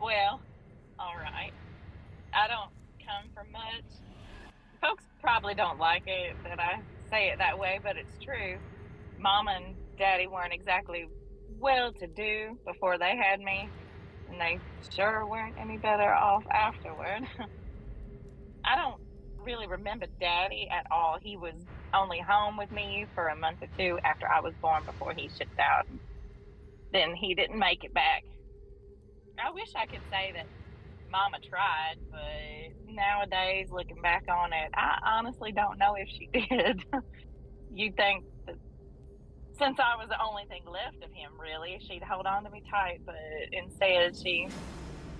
Well, 0.00 0.40
alright. 1.00 1.52
I 2.34 2.48
don't 2.48 2.70
come 3.06 3.30
from 3.34 3.50
much. 3.52 3.84
Folks 4.80 5.04
probably 5.20 5.54
don't 5.54 5.78
like 5.78 6.02
it 6.06 6.36
that 6.44 6.60
I 6.60 6.80
say 7.10 7.28
it 7.28 7.38
that 7.38 7.58
way, 7.58 7.80
but 7.82 7.96
it's 7.96 8.22
true. 8.22 8.58
Mom 9.18 9.48
and 9.48 9.74
Daddy 9.98 10.26
weren't 10.26 10.52
exactly 10.52 11.06
well 11.58 11.92
to 11.92 12.06
do 12.06 12.58
before 12.66 12.98
they 12.98 13.16
had 13.16 13.40
me, 13.40 13.68
and 14.28 14.40
they 14.40 14.58
sure 14.90 15.24
weren't 15.26 15.54
any 15.58 15.78
better 15.78 16.12
off 16.12 16.44
afterward. 16.50 17.22
I 18.64 18.76
don't 18.76 19.00
really 19.44 19.66
remember 19.66 20.06
Daddy 20.20 20.68
at 20.70 20.86
all. 20.90 21.18
He 21.20 21.36
was 21.36 21.54
only 21.94 22.20
home 22.20 22.56
with 22.56 22.70
me 22.72 23.06
for 23.14 23.28
a 23.28 23.36
month 23.36 23.58
or 23.62 23.68
two 23.76 23.98
after 24.04 24.28
I 24.28 24.40
was 24.40 24.54
born 24.60 24.84
before 24.84 25.12
he 25.14 25.28
shipped 25.28 25.58
out. 25.58 25.86
Then 26.92 27.14
he 27.14 27.34
didn't 27.34 27.58
make 27.58 27.84
it 27.84 27.94
back. 27.94 28.24
I 29.44 29.50
wish 29.50 29.68
I 29.76 29.86
could 29.86 30.02
say 30.10 30.32
that 30.34 30.46
Mama 31.10 31.38
tried, 31.48 31.96
but 32.10 32.92
nowadays, 32.92 33.68
looking 33.70 34.00
back 34.00 34.24
on 34.30 34.52
it, 34.52 34.70
I 34.74 34.98
honestly 35.04 35.52
don't 35.52 35.78
know 35.78 35.94
if 35.94 36.08
she 36.08 36.28
did. 36.32 36.84
You'd 37.74 37.96
think 37.96 38.24
that 38.46 38.56
since 39.58 39.78
I 39.78 39.96
was 39.96 40.08
the 40.08 40.22
only 40.22 40.44
thing 40.46 40.62
left 40.66 41.02
of 41.02 41.10
him, 41.12 41.32
really, 41.38 41.78
she'd 41.86 42.02
hold 42.02 42.26
on 42.26 42.44
to 42.44 42.50
me 42.50 42.62
tight, 42.70 43.00
but 43.04 43.14
instead, 43.52 44.16
she 44.16 44.48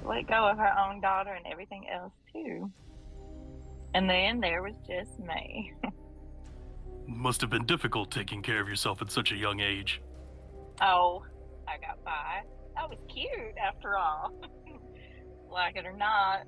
let 0.05 0.27
go 0.27 0.49
of 0.49 0.59
her 0.59 0.73
own 0.79 1.01
daughter 1.01 1.33
and 1.33 1.47
everything 1.51 1.87
else, 1.89 2.13
too. 2.33 2.71
And 3.95 4.09
then 4.09 4.41
there 4.41 4.63
was 4.63 4.75
just 4.87 5.19
me. 5.19 5.73
Must 7.07 7.41
have 7.41 7.51
been 7.51 7.67
difficult 7.67 8.11
taking 8.11 8.43
care 8.43 8.61
of 8.61 8.69
yourself 8.69 9.03
at 9.03 9.11
such 9.11 9.33
a 9.33 9.37
young 9.37 9.61
age. 9.61 10.01
Oh, 10.81 11.23
I 11.69 11.79
got 11.79 12.03
by. 12.05 12.43
I 12.77 12.87
was 12.87 12.99
cute 13.13 13.57
after 13.63 13.97
all. 13.97 14.33
like 15.51 15.77
it 15.77 15.85
or 15.85 15.97
not. 15.97 16.45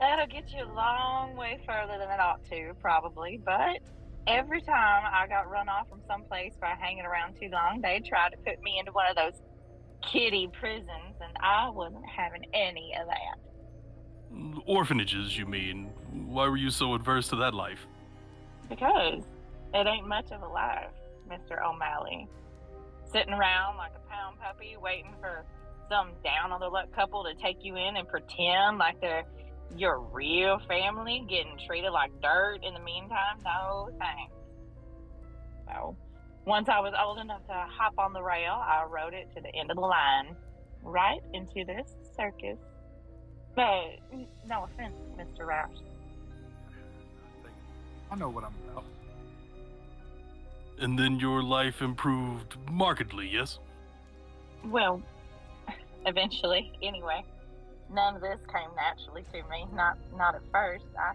That'll 0.00 0.26
get 0.26 0.52
you 0.52 0.64
a 0.64 0.72
long 0.72 1.36
way 1.36 1.58
further 1.66 1.98
than 1.98 2.10
it 2.10 2.20
ought 2.20 2.44
to, 2.50 2.72
probably. 2.80 3.40
But 3.44 3.80
every 4.26 4.60
time 4.60 5.04
I 5.12 5.26
got 5.26 5.50
run 5.50 5.68
off 5.68 5.88
from 5.88 6.00
someplace 6.06 6.54
by 6.60 6.74
hanging 6.78 7.04
around 7.04 7.34
too 7.40 7.48
long, 7.50 7.80
they 7.82 8.00
tried 8.06 8.30
to 8.30 8.36
put 8.38 8.62
me 8.62 8.78
into 8.78 8.92
one 8.92 9.06
of 9.08 9.16
those 9.16 9.40
kiddie 10.02 10.48
prisons, 10.58 11.16
and 11.20 11.36
I 11.40 11.70
wasn't 11.70 12.04
having 12.08 12.44
any 12.52 12.92
of 13.00 13.06
that. 13.06 13.45
Orphanages, 14.66 15.36
you 15.36 15.46
mean? 15.46 15.90
Why 16.12 16.48
were 16.48 16.56
you 16.56 16.70
so 16.70 16.94
adverse 16.94 17.28
to 17.28 17.36
that 17.36 17.54
life? 17.54 17.86
Because 18.68 19.22
it 19.74 19.86
ain't 19.86 20.06
much 20.06 20.30
of 20.32 20.42
a 20.42 20.48
life, 20.48 20.90
Mr. 21.28 21.62
O'Malley. 21.64 22.28
Sitting 23.12 23.32
around 23.32 23.76
like 23.76 23.92
a 23.94 24.10
pound 24.10 24.38
puppy 24.40 24.76
waiting 24.80 25.14
for 25.20 25.44
some 25.88 26.10
down 26.24 26.52
on 26.52 26.60
the 26.60 26.68
luck 26.68 26.92
couple 26.94 27.24
to 27.24 27.34
take 27.34 27.58
you 27.64 27.76
in 27.76 27.96
and 27.96 28.08
pretend 28.08 28.78
like 28.78 29.00
they're 29.00 29.24
your 29.74 30.00
real 30.00 30.58
family 30.68 31.24
getting 31.28 31.58
treated 31.66 31.90
like 31.90 32.10
dirt 32.20 32.58
in 32.62 32.74
the 32.74 32.80
meantime? 32.80 33.38
No 33.44 33.90
thanks. 33.98 34.32
So, 35.66 35.96
once 36.44 36.68
I 36.68 36.80
was 36.80 36.92
old 36.98 37.18
enough 37.18 37.44
to 37.46 37.52
hop 37.52 37.94
on 37.98 38.12
the 38.12 38.22
rail, 38.22 38.52
I 38.52 38.84
rode 38.88 39.14
it 39.14 39.28
to 39.34 39.40
the 39.40 39.54
end 39.54 39.70
of 39.70 39.76
the 39.76 39.82
line, 39.82 40.36
right 40.82 41.20
into 41.34 41.64
this 41.64 41.96
circus. 42.16 42.58
But, 43.56 43.98
no 44.46 44.64
offense, 44.64 44.94
Mr. 45.18 45.46
Roush. 45.46 45.80
I 48.10 48.14
know 48.16 48.28
what 48.28 48.44
I'm 48.44 48.54
about. 48.70 48.84
And 50.78 50.98
then 50.98 51.18
your 51.18 51.42
life 51.42 51.80
improved 51.80 52.56
markedly, 52.70 53.28
yes? 53.32 53.58
Well, 54.66 55.02
eventually, 56.06 56.70
anyway. 56.82 57.24
None 57.92 58.16
of 58.16 58.20
this 58.20 58.38
came 58.52 58.68
naturally 58.76 59.22
to 59.32 59.48
me. 59.48 59.64
Not 59.72 59.96
not 60.16 60.34
at 60.34 60.42
first. 60.52 60.84
I 60.98 61.12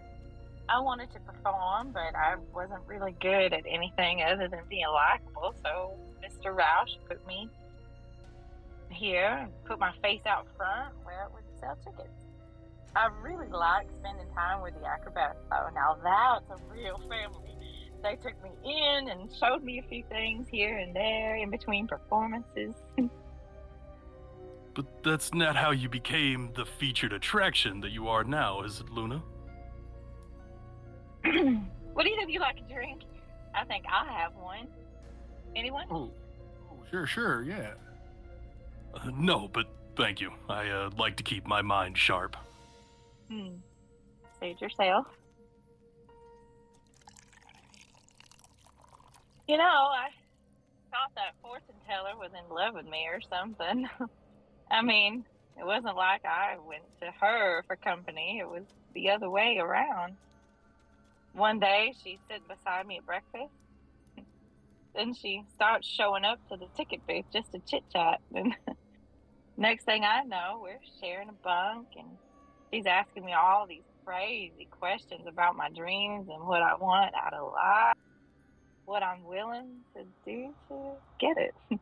I 0.68 0.80
wanted 0.80 1.12
to 1.12 1.20
perform, 1.20 1.92
but 1.92 2.16
I 2.16 2.36
wasn't 2.54 2.80
really 2.86 3.14
good 3.20 3.52
at 3.52 3.64
anything 3.68 4.22
other 4.22 4.48
than 4.48 4.60
being 4.70 4.86
likable. 4.88 5.54
So 5.62 5.92
Mr. 6.24 6.56
Roush 6.56 6.96
put 7.06 7.24
me 7.26 7.50
here 8.88 9.38
and 9.42 9.52
put 9.64 9.78
my 9.78 9.92
face 10.02 10.22
out 10.26 10.46
front 10.56 10.94
where 11.04 11.24
it 11.24 11.32
would 11.34 11.60
sell 11.60 11.76
tickets. 11.84 12.08
I 12.94 13.08
really 13.22 13.48
like 13.48 13.86
spending 14.00 14.26
time 14.34 14.62
with 14.62 14.74
the 14.74 14.86
acrobats, 14.86 15.38
though. 15.50 15.68
Now 15.74 15.96
that's 16.02 16.60
a 16.60 16.64
real 16.72 16.98
family. 16.98 17.56
They 18.02 18.16
took 18.16 18.34
me 18.42 18.50
in 18.64 19.08
and 19.08 19.30
showed 19.32 19.62
me 19.62 19.78
a 19.78 19.88
few 19.88 20.02
things 20.08 20.48
here 20.50 20.76
and 20.78 20.94
there 20.94 21.36
in 21.36 21.50
between 21.50 21.86
performances. 21.86 22.74
But 24.74 24.86
that's 25.02 25.32
not 25.32 25.54
how 25.56 25.70
you 25.70 25.88
became 25.88 26.50
the 26.54 26.64
featured 26.64 27.12
attraction 27.12 27.80
that 27.80 27.90
you 27.90 28.08
are 28.08 28.24
now, 28.24 28.62
is 28.62 28.80
it, 28.80 28.90
Luna? 28.90 29.22
what 31.92 32.06
either 32.06 32.22
of 32.22 32.30
you 32.30 32.40
like 32.40 32.58
a 32.58 32.72
drink? 32.72 33.02
I 33.54 33.64
think 33.64 33.84
I 33.90 34.10
have 34.20 34.34
one. 34.34 34.66
Anyone? 35.54 35.86
Oh, 35.90 36.10
oh 36.70 36.76
sure, 36.90 37.06
sure, 37.06 37.42
yeah. 37.42 37.74
Uh, 38.94 39.10
no, 39.14 39.48
but 39.48 39.66
thank 39.96 40.20
you. 40.20 40.32
I 40.48 40.68
uh, 40.68 40.90
like 40.98 41.16
to 41.16 41.22
keep 41.22 41.46
my 41.46 41.62
mind 41.62 41.96
sharp. 41.96 42.36
Hmm. 43.32 43.54
Suit 44.40 44.60
yourself. 44.60 45.06
You 49.48 49.56
know, 49.56 49.64
I 49.64 50.08
thought 50.90 51.12
that 51.14 51.34
fortune 51.40 51.80
teller 51.88 52.14
was 52.18 52.30
in 52.32 52.54
love 52.54 52.74
with 52.74 52.84
me 52.84 53.06
or 53.10 53.20
something. 53.30 53.88
I 54.70 54.82
mean, 54.82 55.24
it 55.58 55.64
wasn't 55.64 55.96
like 55.96 56.26
I 56.26 56.56
went 56.66 56.82
to 57.00 57.10
her 57.20 57.62
for 57.66 57.76
company. 57.76 58.38
It 58.38 58.48
was 58.48 58.64
the 58.94 59.10
other 59.10 59.30
way 59.30 59.56
around. 59.58 60.16
One 61.32 61.58
day 61.58 61.94
she 62.04 62.18
sit 62.30 62.46
beside 62.46 62.86
me 62.86 62.98
at 62.98 63.06
breakfast. 63.06 63.54
Then 64.94 65.14
she 65.14 65.42
starts 65.54 65.88
showing 65.88 66.22
up 66.22 66.38
to 66.50 66.58
the 66.58 66.66
ticket 66.76 67.06
booth 67.06 67.24
just 67.32 67.50
to 67.52 67.60
chit 67.60 67.84
chat. 67.90 68.20
And 68.34 68.54
next 69.56 69.84
thing 69.84 70.04
I 70.04 70.22
know, 70.22 70.60
we're 70.62 70.80
sharing 71.00 71.30
a 71.30 71.32
bunk 71.32 71.88
and 71.96 72.18
she's 72.72 72.86
asking 72.86 73.24
me 73.24 73.32
all 73.32 73.66
these 73.66 73.82
crazy 74.04 74.66
questions 74.70 75.22
about 75.26 75.56
my 75.56 75.68
dreams 75.70 76.28
and 76.32 76.46
what 76.46 76.62
I 76.62 76.74
want 76.74 77.14
out 77.14 77.34
of 77.34 77.52
life, 77.52 77.96
what 78.84 79.02
I'm 79.02 79.24
willing 79.24 79.68
to 79.94 80.04
do 80.24 80.52
to 80.68 80.92
get 81.18 81.36
it. 81.36 81.54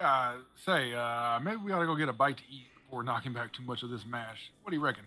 Uh, 0.00 0.34
say, 0.64 0.94
uh, 0.94 1.40
maybe 1.40 1.56
we 1.56 1.72
ought 1.72 1.80
to 1.80 1.86
go 1.86 1.96
get 1.96 2.08
a 2.08 2.12
bite 2.12 2.36
to 2.36 2.44
eat 2.48 2.68
before 2.84 3.02
knocking 3.02 3.32
back 3.32 3.52
too 3.52 3.64
much 3.64 3.82
of 3.82 3.90
this 3.90 4.06
mash. 4.06 4.38
What 4.62 4.70
do 4.70 4.76
you 4.76 4.80
reckon? 4.80 5.02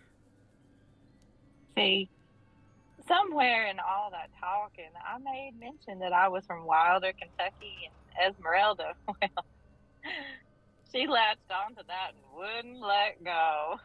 See, 1.78 2.10
somewhere 3.08 3.68
in 3.68 3.78
all 3.80 4.12
that 4.12 4.30
talking, 4.38 4.90
I 5.08 5.18
made 5.20 5.54
mention 5.58 6.00
that 6.00 6.12
I 6.12 6.28
was 6.28 6.46
from 6.46 6.66
Wilder, 6.66 7.14
Kentucky, 7.14 7.74
and 7.86 8.34
Esmeralda. 8.36 8.94
Well, 9.08 9.46
she 10.92 11.08
latched 11.08 11.40
onto 11.50 11.84
that 11.88 12.12
and 12.12 12.38
wouldn't 12.38 12.82
let 12.86 13.24
go. 13.24 13.80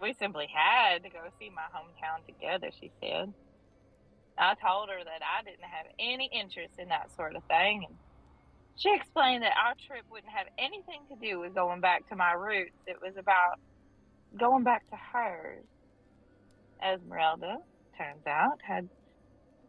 We 0.00 0.14
simply 0.18 0.48
had 0.52 1.02
to 1.02 1.10
go 1.10 1.20
see 1.38 1.50
my 1.50 1.68
hometown 1.74 2.24
together, 2.24 2.70
she 2.80 2.90
said. 3.00 3.32
I 4.38 4.54
told 4.54 4.88
her 4.88 5.04
that 5.04 5.20
I 5.20 5.44
didn't 5.44 5.68
have 5.68 5.86
any 5.98 6.30
interest 6.32 6.78
in 6.78 6.88
that 6.88 7.14
sort 7.14 7.36
of 7.36 7.44
thing, 7.44 7.84
and 7.86 7.96
she 8.76 8.94
explained 8.94 9.42
that 9.42 9.52
our 9.62 9.74
trip 9.86 10.04
wouldn't 10.10 10.32
have 10.32 10.46
anything 10.58 11.02
to 11.10 11.16
do 11.16 11.40
with 11.40 11.54
going 11.54 11.82
back 11.82 12.08
to 12.08 12.16
my 12.16 12.32
roots. 12.32 12.76
It 12.86 12.96
was 13.02 13.12
about 13.18 13.60
going 14.38 14.64
back 14.64 14.88
to 14.90 14.96
hers. 14.96 15.64
Esmeralda, 16.82 17.58
turns 17.98 18.26
out, 18.26 18.58
had 18.62 18.88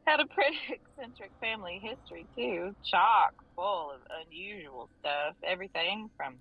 had 0.05 0.19
a 0.21 0.25
pretty 0.27 0.57
eccentric 0.69 1.31
family 1.41 1.81
history 1.83 2.25
too, 2.35 2.73
chock 2.89 3.33
full 3.55 3.91
of 3.91 3.99
unusual 4.25 4.89
stuff. 4.99 5.35
Everything 5.43 6.09
from 6.15 6.35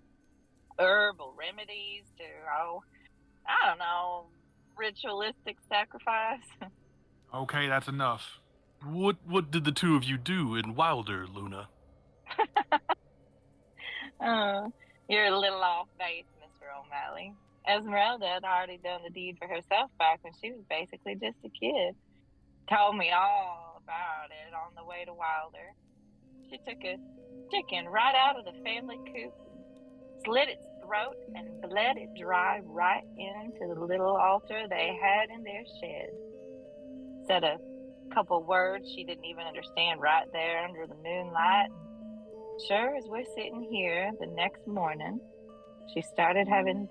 herbal 0.79 1.35
remedies 1.37 2.05
to 2.19 2.25
oh, 2.61 2.83
I 3.47 3.69
don't 3.69 3.79
know, 3.79 4.27
ritualistic 4.77 5.57
sacrifice. 5.69 6.41
Okay, 7.33 7.69
that's 7.69 7.87
enough. 7.87 8.41
What 8.85 9.19
what 9.25 9.53
did 9.53 9.65
the 9.65 9.71
two 9.71 9.95
of 9.95 10.03
you 10.03 10.19
do 10.19 10.57
in 10.57 10.75
Wilder, 10.75 11.27
Luna? 11.33 11.69
oh, 14.21 14.73
you're 15.09 15.27
a 15.27 15.39
little 15.39 15.63
off 15.63 15.87
base, 15.97 16.25
Mr. 16.43 16.67
O'Malley. 16.77 17.33
Esmeralda 17.69 18.27
had 18.27 18.43
already 18.43 18.79
done 18.79 19.03
the 19.05 19.11
deed 19.11 19.37
for 19.39 19.47
herself 19.47 19.91
back 19.97 20.19
when 20.23 20.33
she 20.43 20.51
was 20.51 20.63
basically 20.69 21.15
just 21.15 21.37
a 21.45 21.51
kid. 21.51 21.95
Told 22.69 22.97
me 22.97 23.13
all 23.13 23.81
about 23.85 24.31
it 24.31 24.55
on 24.55 24.75
the 24.75 24.85
way 24.85 25.05
to 25.05 25.13
Wilder. 25.13 25.71
She 26.51 26.59
took 26.59 26.83
a 26.83 26.97
chicken 27.53 27.87
right 27.87 28.15
out 28.17 28.39
of 28.39 28.45
the 28.45 28.61
family 28.65 28.99
coop, 29.07 29.33
slit 30.25 30.49
its 30.49 30.65
throat, 30.91 31.17
and 31.37 31.49
bled 31.63 31.97
it 31.97 32.09
dry 32.19 32.61
right 32.65 33.05
into 33.17 33.75
the 33.75 33.81
little 33.81 34.17
altar 34.17 34.65
they 34.69 34.99
had 35.01 35.31
in 35.35 35.45
their 35.45 35.63
shed. 35.81 36.11
Said 37.27 37.45
a 37.45 37.59
couple 38.13 38.43
words 38.43 38.91
she 38.93 39.05
didn't 39.05 39.25
even 39.25 39.45
understand 39.47 40.01
right 40.01 40.27
there 40.33 40.65
under 40.65 40.87
the 40.87 40.97
moonlight. 41.05 41.71
Sure 42.67 42.97
as 42.97 43.05
we're 43.07 43.25
sitting 43.37 43.67
here 43.71 44.11
the 44.21 44.27
next 44.27 44.67
morning, 44.67 45.21
she 45.95 46.03
started 46.03 46.49
having 46.49 46.89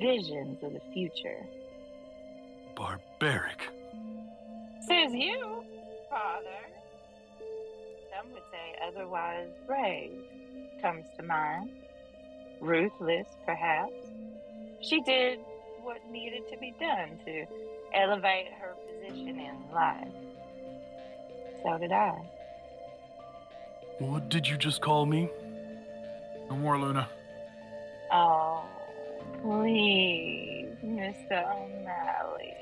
visions 0.00 0.62
of 0.62 0.72
the 0.72 0.80
future. 0.92 1.44
Barbaric. 2.76 3.68
Says 4.88 5.12
you, 5.12 5.64
Father. 6.08 6.60
Some 8.16 8.32
would 8.32 8.42
say 8.50 8.78
otherwise 8.86 9.48
brave 9.66 10.12
comes 10.80 11.04
to 11.16 11.22
mind. 11.24 11.70
Ruthless, 12.60 13.26
perhaps. 13.44 13.92
She 14.80 15.00
did 15.02 15.38
what 15.82 15.98
needed 16.10 16.42
to 16.50 16.58
be 16.58 16.74
done 16.80 17.18
to 17.24 17.46
elevate 17.94 18.48
her 18.60 18.74
position 18.86 19.38
in 19.38 19.56
life. 19.72 20.08
So 21.62 21.78
did 21.78 21.92
I. 21.92 22.18
What 23.98 24.28
did 24.28 24.46
you 24.46 24.56
just 24.56 24.80
call 24.80 25.06
me? 25.06 25.30
No 26.50 26.56
more, 26.56 26.78
Luna. 26.78 27.08
Oh, 28.12 28.64
please, 29.42 30.76
Mr. 30.84 31.42
O'Malley. 31.42 32.54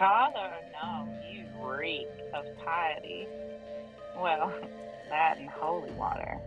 Or 0.00 0.50
no, 0.82 1.08
you 1.30 1.44
reek 1.64 2.08
of 2.34 2.44
piety. 2.64 3.28
Well, 4.16 4.52
that 5.10 5.38
and 5.38 5.48
holy 5.48 5.92
water. 5.92 6.38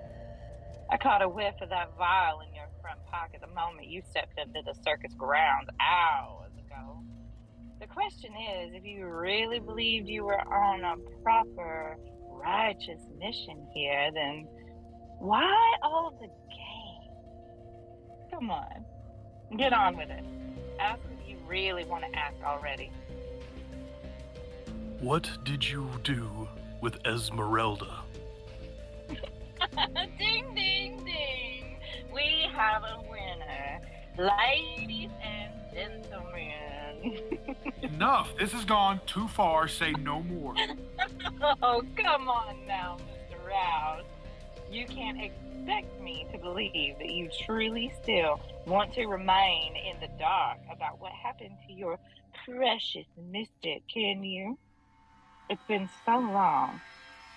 I 0.89 0.98
caught 0.98 1.22
a 1.22 1.29
whiff 1.29 1.55
of 1.62 1.69
that 1.69 1.89
vial 1.98 2.41
in 2.41 2.53
your 2.53 2.54
front 2.86 3.04
pocket 3.08 3.42
the 3.42 3.48
moment 3.56 3.88
you 3.88 4.00
stepped 4.08 4.38
into 4.38 4.62
the 4.63 4.75
circus 4.84 5.12
grounds 5.18 5.68
hours 5.82 6.51
ago. 6.54 7.01
The 7.80 7.88
question 7.88 8.32
is 8.32 8.75
if 8.75 8.86
you 8.86 9.08
really 9.08 9.58
believed 9.60 10.08
you 10.08 10.24
were 10.24 10.39
on 10.39 10.84
a 10.84 10.96
proper 11.24 11.98
righteous 12.30 13.01
mission 13.20 13.65
here, 13.74 14.12
then 14.13 14.48
why 15.18 15.74
all 15.82 16.15
the 16.22 16.27
game? 16.27 17.10
Come 18.32 18.51
on, 18.51 18.86
get 19.58 19.74
on 19.74 19.98
with 19.98 20.12
it. 20.12 20.24
Ask 20.80 21.01
if 21.20 21.27
you 21.27 21.38
really 21.48 21.86
want 21.86 22.04
to 22.04 22.15
ask 22.15 22.36
already. 22.44 22.92
What 25.00 25.27
did 25.44 25.68
you 25.68 25.89
do 26.04 26.48
with 26.82 27.00
Esmeralda? 27.08 28.04
ding. 30.20 30.54
We 32.15 32.48
have 32.53 32.84
a 32.84 33.01
winner. 33.12 33.81
Ladies 34.17 35.10
and 35.22 35.51
gentlemen. 35.74 37.19
Enough. 37.81 38.38
This 38.39 38.53
has 38.53 38.63
gone 38.63 39.01
too 39.05 39.27
far. 39.27 39.67
Say 39.67 39.91
no 40.00 40.24
more. 40.24 40.53
oh, 41.62 41.84
come 41.98 42.29
on 42.29 42.55
now, 42.65 42.98
Mr. 43.01 43.38
Roush. 43.45 44.05
You 44.72 44.86
can't 44.86 45.22
expect 45.22 46.00
me 46.01 46.25
to 46.31 46.38
believe 46.38 46.98
that 47.00 47.10
you 47.10 47.29
truly 47.45 47.93
still 48.01 48.39
want 48.65 48.93
to 48.93 49.07
remain 49.07 49.75
in 49.75 50.00
the 50.00 50.07
dark 50.17 50.60
about 50.72 51.01
what 51.01 51.12
happened 51.12 51.55
to 51.67 51.74
your 51.74 52.00
precious 52.45 53.07
mystic, 53.29 53.84
can 53.93 54.24
you? 54.24 54.57
It's 55.50 55.62
been 55.67 55.89
so 56.05 56.17
long, 56.17 56.79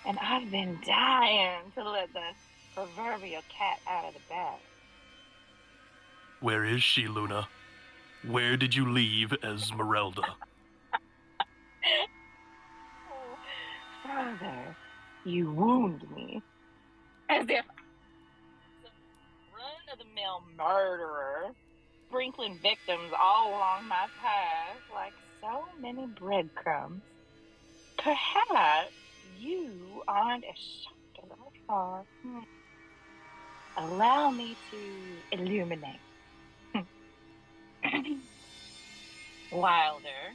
and 0.05 0.17
I've 0.19 0.49
been 0.49 0.79
dying 0.85 1.71
to 1.75 1.83
let 1.83 2.13
the 2.13 2.31
proverbial 2.73 3.41
cat 3.49 3.79
out 3.85 4.05
of 4.05 4.13
the 4.13 4.21
bag. 4.29 4.59
Where 6.41 6.63
is 6.63 6.81
she, 6.81 7.07
Luna? 7.07 7.49
Where 8.25 8.55
did 8.55 8.73
you 8.73 8.89
leave 8.89 9.33
Esmeralda? 9.43 10.21
Oh, 13.11 13.37
Father, 14.03 14.75
you 15.25 15.51
wound 15.51 16.05
me. 16.15 16.41
As 17.29 17.43
if 17.43 17.65
run 19.53 19.91
of 19.91 19.99
the 19.99 20.05
mill 20.15 20.43
murderer, 20.57 21.51
sprinkling 22.07 22.57
victims 22.61 23.11
all 23.21 23.49
along 23.49 23.87
my 23.87 24.07
path 24.21 24.77
like 24.93 25.13
so 25.41 25.65
many 25.79 26.05
breadcrumbs. 26.07 27.01
Perhaps 27.97 28.93
you 29.37 30.03
aren't 30.07 30.45
as 30.45 30.57
shocked 30.57 31.19
as 31.23 31.31
I 31.31 31.67
thought. 31.67 32.05
Hmm. 32.23 32.39
Allow 33.77 34.31
me 34.31 34.55
to 34.71 35.37
illuminate. 35.37 35.99
Wilder, 39.51 40.33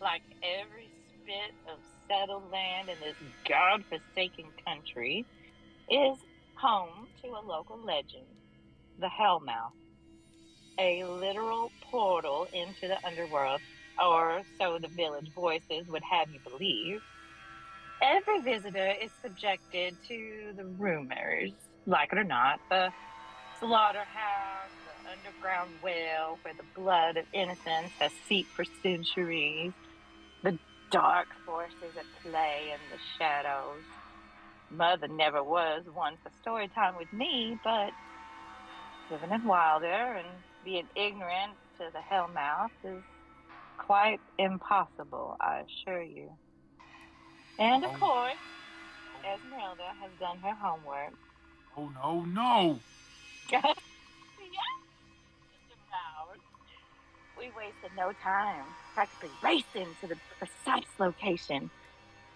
like 0.00 0.22
every 0.42 0.88
spit 1.22 1.54
of 1.70 1.78
settled 2.08 2.50
land 2.50 2.88
in 2.88 2.96
this 3.00 3.16
god-forsaken 3.48 4.46
country, 4.66 5.24
is 5.90 6.16
home 6.54 7.06
to 7.22 7.28
a 7.28 7.42
local 7.44 7.78
legend, 7.78 8.26
the 8.98 9.08
Hellmouth, 9.08 9.72
a 10.78 11.04
literal 11.04 11.70
portal 11.90 12.46
into 12.52 12.88
the 12.88 13.04
underworld, 13.06 13.60
or 14.02 14.42
so 14.58 14.78
the 14.78 14.88
village 14.88 15.30
voices 15.34 15.86
would 15.88 16.02
have 16.02 16.30
you 16.30 16.38
believe. 16.48 17.02
Every 18.00 18.40
visitor 18.40 18.94
is 19.00 19.10
subjected 19.22 19.96
to 20.08 20.52
the 20.56 20.64
rumors, 20.64 21.52
like 21.86 22.12
it 22.12 22.18
or 22.18 22.24
not, 22.24 22.60
the 22.68 22.92
slaughterhouse, 23.60 24.70
underground 25.12 25.70
well 25.82 26.38
where 26.42 26.54
the 26.54 26.64
blood 26.74 27.16
of 27.16 27.24
innocence 27.32 27.92
has 28.00 28.12
seeped 28.28 28.50
for 28.54 28.64
centuries, 28.82 29.72
the 30.42 30.58
dark 30.90 31.28
forces 31.44 31.94
at 31.98 32.06
play 32.22 32.72
in 32.74 32.90
the 32.90 32.98
shadows. 33.18 33.82
Mother 34.70 35.08
never 35.08 35.42
was 35.42 35.84
one 35.92 36.16
for 36.22 36.30
story 36.40 36.68
time 36.74 36.96
with 36.96 37.12
me, 37.12 37.58
but 37.62 37.90
living 39.10 39.32
in 39.32 39.44
Wilder 39.44 39.86
and 40.16 40.28
being 40.64 40.88
ignorant 40.96 41.58
to 41.78 41.88
the 41.92 42.00
Hellmouth 42.10 42.70
is 42.84 43.02
quite 43.78 44.20
impossible, 44.38 45.36
I 45.40 45.62
assure 45.86 46.02
you. 46.02 46.30
And 47.58 47.84
of 47.84 47.90
Oh. 47.90 47.98
course, 47.98 48.34
Esmeralda 49.24 49.92
has 50.00 50.10
done 50.18 50.38
her 50.40 50.54
homework. 50.54 51.12
Oh 51.76 51.88
no, 51.90 52.24
no. 52.24 52.80
yes, 53.50 53.62
Mr. 53.62 54.44
We 57.42 57.48
wasted 57.48 57.90
no 57.96 58.12
time, 58.22 58.64
practically 58.94 59.30
racing 59.42 59.96
to 60.00 60.06
the 60.06 60.16
precise 60.38 60.86
location. 61.00 61.70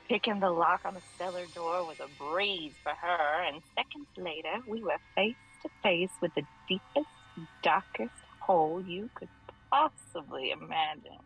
Picking 0.09 0.41
the 0.41 0.51
lock 0.51 0.81
on 0.85 0.95
the 0.95 1.03
cellar 1.17 1.47
door 1.55 1.87
was 1.87 2.01
a 2.01 2.09
breeze 2.21 2.73
for 2.83 2.91
her, 2.91 3.45
and 3.45 3.63
seconds 3.77 4.09
later, 4.17 4.59
we 4.67 4.83
were 4.83 4.99
face 5.15 5.37
to 5.63 5.69
face 5.81 6.11
with 6.21 6.35
the 6.35 6.43
deepest, 6.69 7.07
darkest 7.63 8.11
hole 8.41 8.83
you 8.85 9.09
could 9.15 9.29
possibly 9.71 10.51
imagine. 10.51 11.21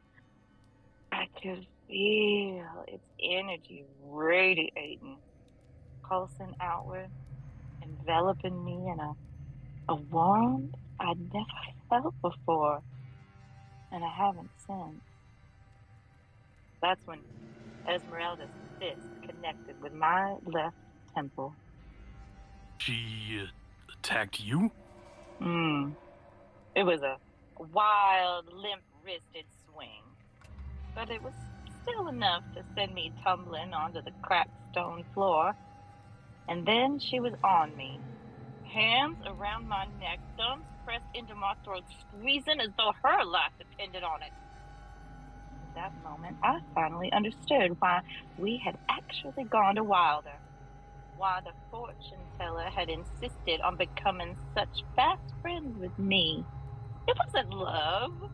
I 1.11 1.29
could 1.43 1.66
feel 1.88 2.85
its 2.87 3.03
energy 3.23 3.87
radiating, 4.05 5.16
pulsing 6.07 6.55
outward, 6.61 7.09
enveloping 7.83 8.62
me 8.62 8.90
in 8.93 9.01
a 9.01 9.14
a 9.88 9.95
warmth 9.95 10.75
I'd 11.01 11.19
never 11.33 11.47
felt 11.88 12.14
before, 12.23 12.83
and 13.92 14.05
I 14.05 14.09
haven't 14.09 14.50
since. 14.66 15.03
That's 16.83 17.00
when 17.07 17.18
Esmeralda's 17.88 18.48
fist 18.79 19.07
connected 19.26 19.81
with 19.83 19.92
my 19.92 20.37
left 20.46 20.76
temple. 21.14 21.55
She 22.79 23.40
uh, 23.42 23.46
attacked 23.98 24.40
you? 24.40 24.70
Mm. 25.40 25.94
It 26.74 26.85
was 26.85 27.03
a 27.03 27.16
wild, 27.72 28.46
limp 28.53 28.83
wristed 29.05 29.44
swing, 29.66 30.03
but 30.94 31.11
it 31.11 31.22
was 31.22 31.35
still 31.83 32.09
enough 32.09 32.42
to 32.55 32.62
send 32.74 32.94
me 32.94 33.12
tumbling 33.22 33.72
onto 33.72 34.03
the 34.03 34.12
cracked 34.22 34.50
stone 34.70 35.05
floor. 35.14 35.55
And 36.48 36.66
then 36.66 36.98
she 36.98 37.20
was 37.20 37.33
on 37.44 37.76
me, 37.76 38.00
hands 38.64 39.18
around 39.26 39.68
my 39.68 39.87
neck, 40.00 40.20
thumbs 40.37 40.64
pressed 40.85 41.05
into 41.14 41.35
my 41.35 41.55
throat, 41.64 41.85
squeezing 42.01 42.61
as 42.61 42.71
though 42.77 42.93
her 43.03 43.25
life 43.25 43.53
depended 43.59 44.03
on 44.03 44.23
it. 44.23 44.33
At 45.69 45.75
that 45.75 46.03
moment, 46.03 46.37
I 46.43 46.61
finally 46.75 47.12
understood 47.12 47.77
why 47.81 48.01
we 48.38 48.61
had 48.64 48.77
actually 48.88 49.45
gone 49.45 49.77
to 49.77 49.85
Wilder, 49.85 50.38
why 51.16 51.40
the 51.45 51.53
fortune 51.71 52.19
teller 52.38 52.69
had 52.75 52.88
insisted 52.88 53.61
on 53.61 53.77
becoming 53.77 54.37
such 54.55 54.83
fast 54.97 55.23
friends 55.43 55.79
with 55.79 55.97
me. 55.99 56.45
It 57.07 57.16
wasn't 57.25 57.53
love, 57.55 58.31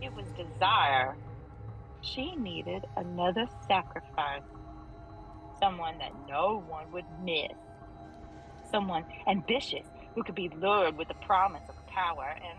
it 0.00 0.12
was 0.14 0.26
desire. 0.36 1.16
She 2.00 2.34
needed 2.36 2.84
another 2.96 3.46
sacrifice, 3.66 4.42
someone 5.60 5.98
that 5.98 6.12
no 6.28 6.62
one 6.68 6.90
would 6.92 7.06
miss, 7.22 7.56
someone 8.70 9.04
ambitious 9.26 9.86
who 10.14 10.22
could 10.22 10.34
be 10.34 10.50
lured 10.60 10.96
with 10.96 11.08
the 11.08 11.14
promise 11.26 11.62
of 11.68 11.74
power, 11.88 12.34
and 12.36 12.58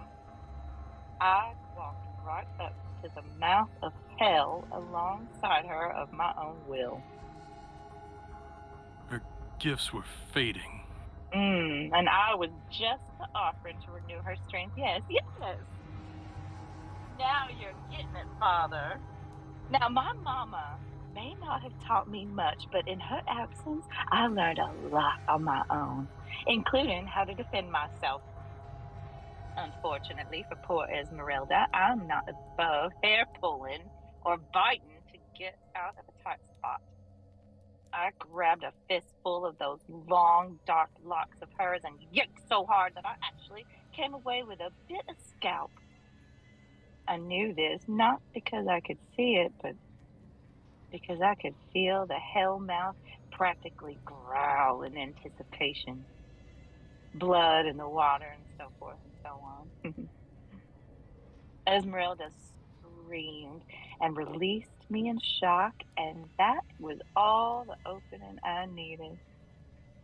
I 1.21 1.53
walked 1.75 2.25
right 2.25 2.47
up 2.59 2.73
to 3.03 3.09
the 3.15 3.21
mouth 3.39 3.69
of 3.81 3.93
hell 4.19 4.67
alongside 4.71 5.65
her 5.65 5.91
of 5.91 6.11
my 6.11 6.33
own 6.41 6.57
will. 6.67 7.01
Her 9.09 9.21
gifts 9.59 9.93
were 9.93 10.05
fading. 10.33 10.81
Mm, 11.33 11.89
and 11.93 12.07
I 12.07 12.35
was 12.35 12.49
just 12.69 13.03
the 13.19 13.27
offering 13.35 13.77
to 13.85 13.91
renew 13.91 14.21
her 14.23 14.35
strength. 14.47 14.73
Yes, 14.77 15.01
yes. 15.09 15.57
Now 17.17 17.47
you're 17.59 17.73
getting 17.91 18.15
it, 18.15 18.27
Father. 18.39 18.99
Now, 19.71 19.89
my 19.89 20.13
mama 20.23 20.77
may 21.13 21.33
not 21.41 21.63
have 21.63 21.71
taught 21.87 22.09
me 22.09 22.25
much, 22.25 22.63
but 22.71 22.87
in 22.87 22.99
her 22.99 23.21
absence, 23.27 23.85
I 24.11 24.27
learned 24.27 24.59
a 24.59 24.71
lot 24.93 25.19
on 25.27 25.43
my 25.43 25.63
own, 25.69 26.07
including 26.47 27.07
how 27.07 27.23
to 27.23 27.33
defend 27.33 27.71
myself. 27.71 28.21
Unfortunately 29.57 30.45
for 30.49 30.55
poor 30.63 30.87
Esmeralda, 30.87 31.67
I'm 31.73 32.07
not 32.07 32.27
above 32.27 32.91
hair 33.03 33.25
pulling 33.39 33.81
or 34.25 34.37
biting 34.53 35.01
to 35.13 35.19
get 35.37 35.57
out 35.75 35.95
of 35.97 36.05
a 36.07 36.23
tight 36.23 36.39
spot. 36.57 36.81
I 37.93 38.09
grabbed 38.19 38.63
a 38.63 38.73
fistful 38.89 39.45
of 39.45 39.57
those 39.57 39.79
long, 39.87 40.59
dark 40.67 40.89
locks 41.05 41.37
of 41.41 41.47
hers 41.57 41.81
and 41.85 41.95
yanked 42.11 42.41
so 42.49 42.65
hard 42.65 42.93
that 42.95 43.05
I 43.05 43.15
actually 43.25 43.65
came 43.95 44.13
away 44.13 44.43
with 44.43 44.59
a 44.59 44.71
bit 44.89 45.03
of 45.07 45.15
scalp. 45.37 45.71
I 47.07 47.17
knew 47.17 47.53
this 47.53 47.81
not 47.87 48.21
because 48.33 48.67
I 48.67 48.81
could 48.81 48.97
see 49.15 49.35
it, 49.35 49.53
but 49.61 49.75
because 50.91 51.21
I 51.21 51.35
could 51.35 51.55
feel 51.71 52.05
the 52.05 52.15
hell 52.15 52.59
mouth 52.59 52.95
practically 53.31 53.97
growl 54.03 54.83
in 54.83 54.97
anticipation. 54.97 56.03
Blood 57.19 57.65
and 57.65 57.79
the 57.79 57.87
water 57.89 58.25
and 58.33 58.45
so 58.59 58.71
forth 58.79 58.97
and 59.03 59.13
so 59.23 59.93
on. 59.93 60.09
Esmeralda 61.67 62.29
screamed 62.83 63.63
and 64.01 64.17
released 64.17 64.69
me 64.89 65.09
in 65.09 65.19
shock, 65.39 65.73
and 65.97 66.25
that 66.37 66.61
was 66.79 66.99
all 67.15 67.65
the 67.65 67.77
opening 67.89 68.37
I 68.43 68.65
needed. 68.67 69.19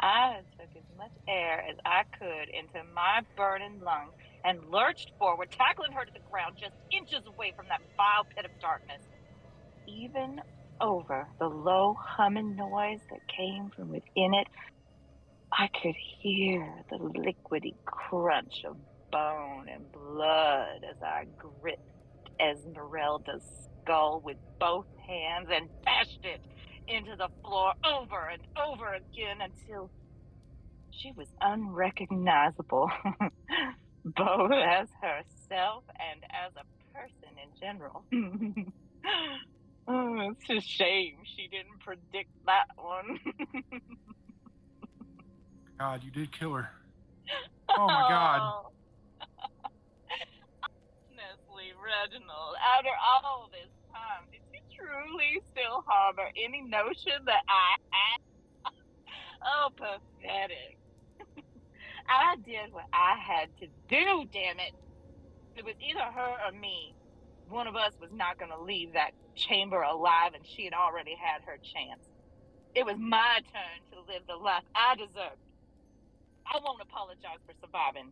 I 0.02 0.38
took 0.60 0.69
as 0.76 0.97
much 0.97 1.12
air 1.28 1.63
as 1.69 1.78
I 1.86 2.04
could 2.17 2.50
into 2.50 2.88
my 2.95 3.21
burning 3.38 3.80
lungs 3.84 4.13
and 4.43 4.60
lurched 4.71 5.12
forward, 5.19 5.50
tackling 5.52 5.91
her 5.93 6.06
to 6.06 6.12
the 6.13 6.26
ground 6.32 6.58
just 6.60 6.74
inches 6.91 7.26
away 7.28 7.54
from 7.56 7.67
that 7.69 7.82
vile 7.97 8.26
pit 8.36 8.45
of 8.45 8.52
darkness. 8.60 9.04
Even 9.88 10.41
over 10.82 11.30
the 11.39 11.47
low 11.47 11.95
humming 12.17 12.56
noise 12.56 13.02
that 13.12 13.21
came 13.28 13.69
from 13.76 13.89
within 13.89 14.34
it, 14.34 14.47
I 15.62 15.69
could 15.84 15.95
hear 16.21 16.67
the 16.89 16.97
liquidy 16.97 17.76
crunch 17.86 18.63
of 18.65 18.78
bone 19.12 19.67
and 19.71 19.91
blood 19.91 20.80
as 20.89 20.97
I 21.04 21.26
gripped 21.38 21.84
Esmeralda's 22.39 23.43
skull 23.84 24.24
with 24.26 24.38
both 24.60 24.88
hands 25.08 25.50
and 25.54 25.69
bashed 25.86 26.24
it 26.24 26.41
into 26.88 27.15
the 27.15 27.30
floor 27.43 27.74
over 27.86 28.28
and 28.34 28.41
over 28.58 28.88
again 28.88 29.38
until 29.39 29.91
she 30.89 31.12
was 31.15 31.28
unrecognizable, 31.39 32.89
both 34.04 34.52
as 34.52 34.88
herself 35.00 35.84
and 36.00 36.24
as 36.43 36.54
a 36.58 36.65
person 36.97 37.38
in 37.38 37.52
general. 37.62 38.04
oh, 39.88 40.32
it's 40.32 40.50
a 40.50 40.67
shame 40.67 41.17
she 41.36 41.47
didn't 41.50 41.82
predict 41.82 42.32
that 42.47 42.65
one. 42.78 43.19
God, 45.82 46.04
you 46.04 46.12
did 46.12 46.32
kill 46.32 46.54
her. 46.54 46.70
Oh 47.74 47.88
my 47.88 48.06
God. 48.06 48.41
Honestly, 51.10 51.72
Reginald, 51.80 52.54
after 52.60 52.91
all 53.00 53.48
this 53.50 53.72
time, 53.89 54.28
did 54.30 54.44
you 54.52 54.60
truly 54.76 55.39
still 55.50 55.82
harbor 55.88 56.28
any 56.36 56.62
notion 56.67 57.24
that 57.26 57.41
I 57.48 57.80
had? 57.96 58.20
oh, 59.56 59.70
pathetic. 59.74 60.78
I 62.12 62.36
did 62.44 62.74
what 62.76 62.91
I 62.91 63.15
had 63.17 63.50
to 63.63 63.67
do, 63.88 64.28
damn 64.36 64.60
it. 64.60 64.76
It 65.56 65.63
was 65.63 65.76
either 65.80 66.04
her 66.04 66.34
or 66.46 66.52
me. 66.52 66.94
One 67.48 67.67
of 67.67 67.78
us 67.78 67.94
was 68.02 68.12
not 68.12 68.38
going 68.38 68.52
to 68.52 68.62
leave 68.62 68.94
that 68.94 69.15
chamber 69.34 69.82
alive, 69.82 70.34
and 70.36 70.46
she 70.46 70.65
had 70.65 70.74
already 70.76 71.15
had 71.15 71.41
her 71.48 71.58
chance. 71.63 72.04
It 72.76 72.86
was 72.86 72.98
my 73.00 73.39
turn 73.50 73.80
to 73.94 74.12
live 74.12 74.28
the 74.28 74.36
life 74.36 74.67
I 74.76 74.96
deserved. 74.96 75.39
I 76.54 76.60
won't 76.62 76.82
apologize 76.82 77.40
for 77.46 77.54
surviving. 77.62 78.12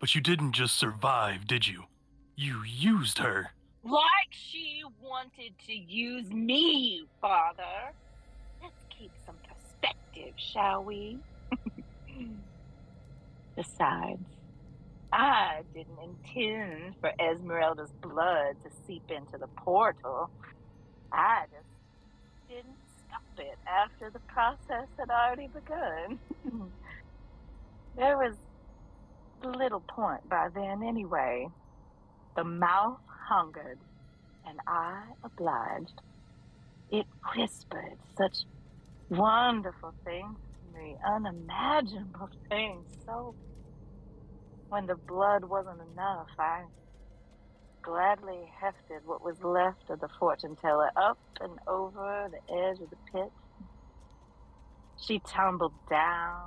But 0.00 0.14
you 0.16 0.20
didn't 0.20 0.52
just 0.52 0.76
survive, 0.76 1.46
did 1.46 1.68
you? 1.68 1.84
You 2.34 2.62
used 2.64 3.18
her. 3.18 3.50
Like 3.84 4.30
she 4.30 4.82
wanted 5.00 5.52
to 5.66 5.72
use 5.72 6.28
me, 6.30 7.06
Father. 7.20 7.92
Let's 8.60 8.84
keep 8.90 9.12
some 9.24 9.36
perspective, 9.48 10.34
shall 10.36 10.82
we? 10.82 11.20
Besides, 13.56 14.24
I 15.12 15.60
didn't 15.72 15.98
intend 16.02 16.96
for 17.00 17.12
Esmeralda's 17.20 17.92
blood 18.02 18.56
to 18.64 18.70
seep 18.86 19.08
into 19.10 19.38
the 19.38 19.46
portal. 19.46 20.28
I 21.12 21.44
just 21.52 22.48
didn't 22.48 22.76
stop 22.98 23.22
it 23.38 23.58
after 23.68 24.10
the 24.10 24.18
process 24.18 24.88
had 24.98 25.10
already 25.10 25.46
begun. 25.46 26.18
there 27.96 28.16
was 28.16 28.34
little 29.44 29.80
point 29.80 30.28
by 30.28 30.48
then, 30.54 30.82
anyway. 30.82 31.48
The 32.36 32.44
mouth 32.44 33.00
hungered, 33.28 33.78
and 34.46 34.58
I 34.66 35.04
obliged. 35.24 36.00
It 36.90 37.06
whispered 37.34 37.98
such 38.16 38.44
wonderful 39.08 39.94
things 40.04 40.38
to 40.38 40.78
me, 40.78 40.96
unimaginable 41.06 42.28
things. 42.48 42.86
So, 43.04 43.34
when 44.68 44.86
the 44.86 44.96
blood 44.96 45.44
wasn't 45.44 45.80
enough, 45.92 46.28
I 46.38 46.64
gladly 47.82 48.50
hefted 48.60 49.06
what 49.06 49.22
was 49.22 49.36
left 49.42 49.88
of 49.90 50.00
the 50.00 50.08
fortune 50.18 50.56
teller 50.56 50.90
up 50.96 51.18
and 51.40 51.52
over 51.68 52.28
the 52.30 52.54
edge 52.54 52.80
of 52.80 52.90
the 52.90 52.96
pit. 53.12 53.30
She 55.00 55.20
tumbled 55.20 55.74
down, 55.88 56.42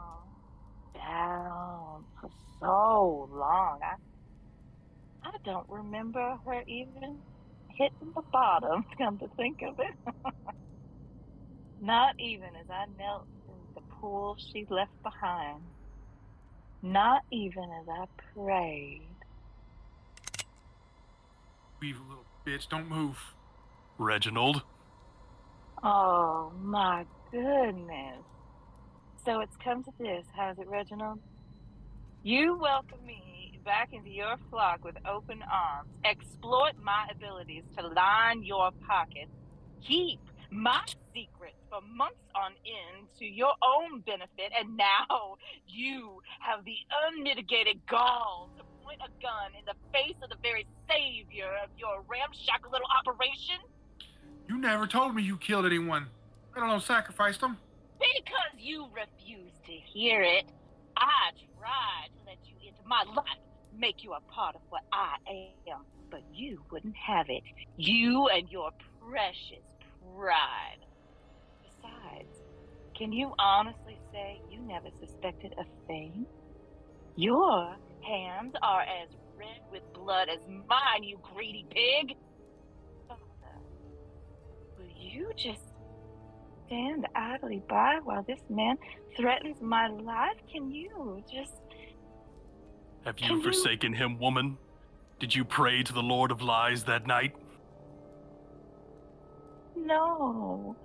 down 0.99 2.03
for 2.19 2.29
so 2.59 3.29
long. 3.31 3.79
I, 3.83 3.95
I 5.27 5.31
don't 5.43 5.67
remember 5.69 6.37
her 6.45 6.61
even 6.67 7.17
hitting 7.69 8.11
the 8.13 8.21
bottom, 8.31 8.85
come 8.97 9.17
to 9.19 9.27
think 9.37 9.61
of 9.61 9.79
it. 9.79 10.13
Not 11.81 12.15
even 12.19 12.49
as 12.59 12.69
I 12.69 12.85
knelt 12.97 13.27
in 13.47 13.73
the 13.75 13.81
pool 14.01 14.37
she 14.51 14.65
left 14.69 14.91
behind. 15.01 15.61
Not 16.81 17.21
even 17.31 17.63
as 17.63 17.87
I 17.89 18.05
prayed. 18.33 19.01
Weave, 21.79 21.99
little 22.07 22.25
bitch. 22.45 22.67
Don't 22.69 22.89
move. 22.89 23.17
Reginald? 23.97 24.63
Oh 25.83 26.51
my 26.61 27.05
goodness. 27.31 28.23
So 29.29 29.41
it's 29.41 29.55
come 29.63 29.83
to 29.83 29.91
this, 29.99 30.25
has 30.35 30.57
it, 30.57 30.67
Reginald? 30.67 31.19
You 32.23 32.57
welcome 32.57 33.05
me 33.05 33.59
back 33.63 33.93
into 33.93 34.09
your 34.09 34.37
flock 34.49 34.83
with 34.83 34.95
open 35.07 35.43
arms, 35.43 35.91
exploit 36.03 36.73
my 36.81 37.05
abilities 37.11 37.61
to 37.77 37.85
line 37.89 38.41
your 38.41 38.71
pockets, 38.87 39.29
keep 39.85 40.19
my 40.49 40.81
secrets 41.13 41.57
for 41.69 41.79
months 41.95 42.25
on 42.33 42.53
end 42.65 43.07
to 43.19 43.25
your 43.25 43.53
own 43.61 44.01
benefit, 44.01 44.51
and 44.59 44.75
now 44.75 45.35
you 45.67 46.23
have 46.39 46.65
the 46.65 46.77
unmitigated 47.05 47.85
gall 47.87 48.49
to 48.57 48.63
point 48.83 48.99
a 49.05 49.09
gun 49.21 49.51
in 49.59 49.63
the 49.65 49.75
face 49.93 50.17
of 50.23 50.31
the 50.31 50.37
very 50.41 50.65
savior 50.89 51.51
of 51.63 51.69
your 51.77 52.03
ramshackle 52.07 52.71
little 52.71 52.87
operation? 53.05 53.57
You 54.47 54.57
never 54.57 54.87
told 54.87 55.13
me 55.13 55.21
you 55.21 55.37
killed 55.37 55.67
anyone, 55.67 56.07
let 56.55 56.65
alone 56.65 56.81
sacrificed 56.81 57.41
them. 57.41 57.57
Because 57.99 58.57
you 58.57 58.87
refused 58.93 59.63
to 59.65 59.71
hear 59.71 60.21
it, 60.21 60.45
I 60.95 61.31
tried 61.57 62.09
to 62.17 62.25
let 62.25 62.37
you 62.45 62.55
into 62.67 62.81
my 62.85 63.03
life, 63.15 63.39
make 63.77 64.03
you 64.03 64.13
a 64.13 64.21
part 64.31 64.55
of 64.55 64.61
what 64.69 64.83
I 64.93 65.15
am, 65.67 65.85
but 66.09 66.21
you 66.33 66.61
wouldn't 66.71 66.95
have 66.95 67.27
it. 67.29 67.43
You 67.77 68.27
and 68.27 68.49
your 68.49 68.71
precious 69.09 69.65
pride. 70.15 70.79
Besides, 71.61 72.41
can 72.95 73.11
you 73.11 73.33
honestly 73.37 73.99
say 74.11 74.41
you 74.49 74.59
never 74.61 74.89
suspected 74.99 75.53
a 75.57 75.65
thing? 75.87 76.25
Your 77.15 77.75
hands 78.01 78.55
are 78.61 78.81
as 78.81 79.09
red 79.37 79.61
with 79.71 79.83
blood 79.93 80.29
as 80.29 80.39
mine, 80.47 81.03
you 81.03 81.19
greedy 81.33 81.65
pig. 81.69 82.15
Father, 83.07 83.21
will 84.77 84.89
you 84.97 85.31
just 85.35 85.68
stand 86.69 87.07
idly 87.15 87.61
by 87.67 87.99
while 88.03 88.23
this 88.23 88.39
man 88.49 88.77
threatens 89.17 89.57
my 89.61 89.87
life? 89.87 90.37
Can 90.51 90.71
you 90.71 91.23
just. 91.31 91.53
Have 93.05 93.19
you 93.19 93.35
you- 93.35 93.43
forsaken 93.43 93.93
him, 93.93 94.19
woman? 94.19 94.57
Did 95.19 95.35
you 95.35 95.43
pray 95.43 95.83
to 95.83 95.91
the 95.91 96.01
Lord 96.01 96.31
of 96.31 96.41
Lies 96.41 96.85
that 96.85 97.05
night? 97.05 97.35
No, 99.75 100.75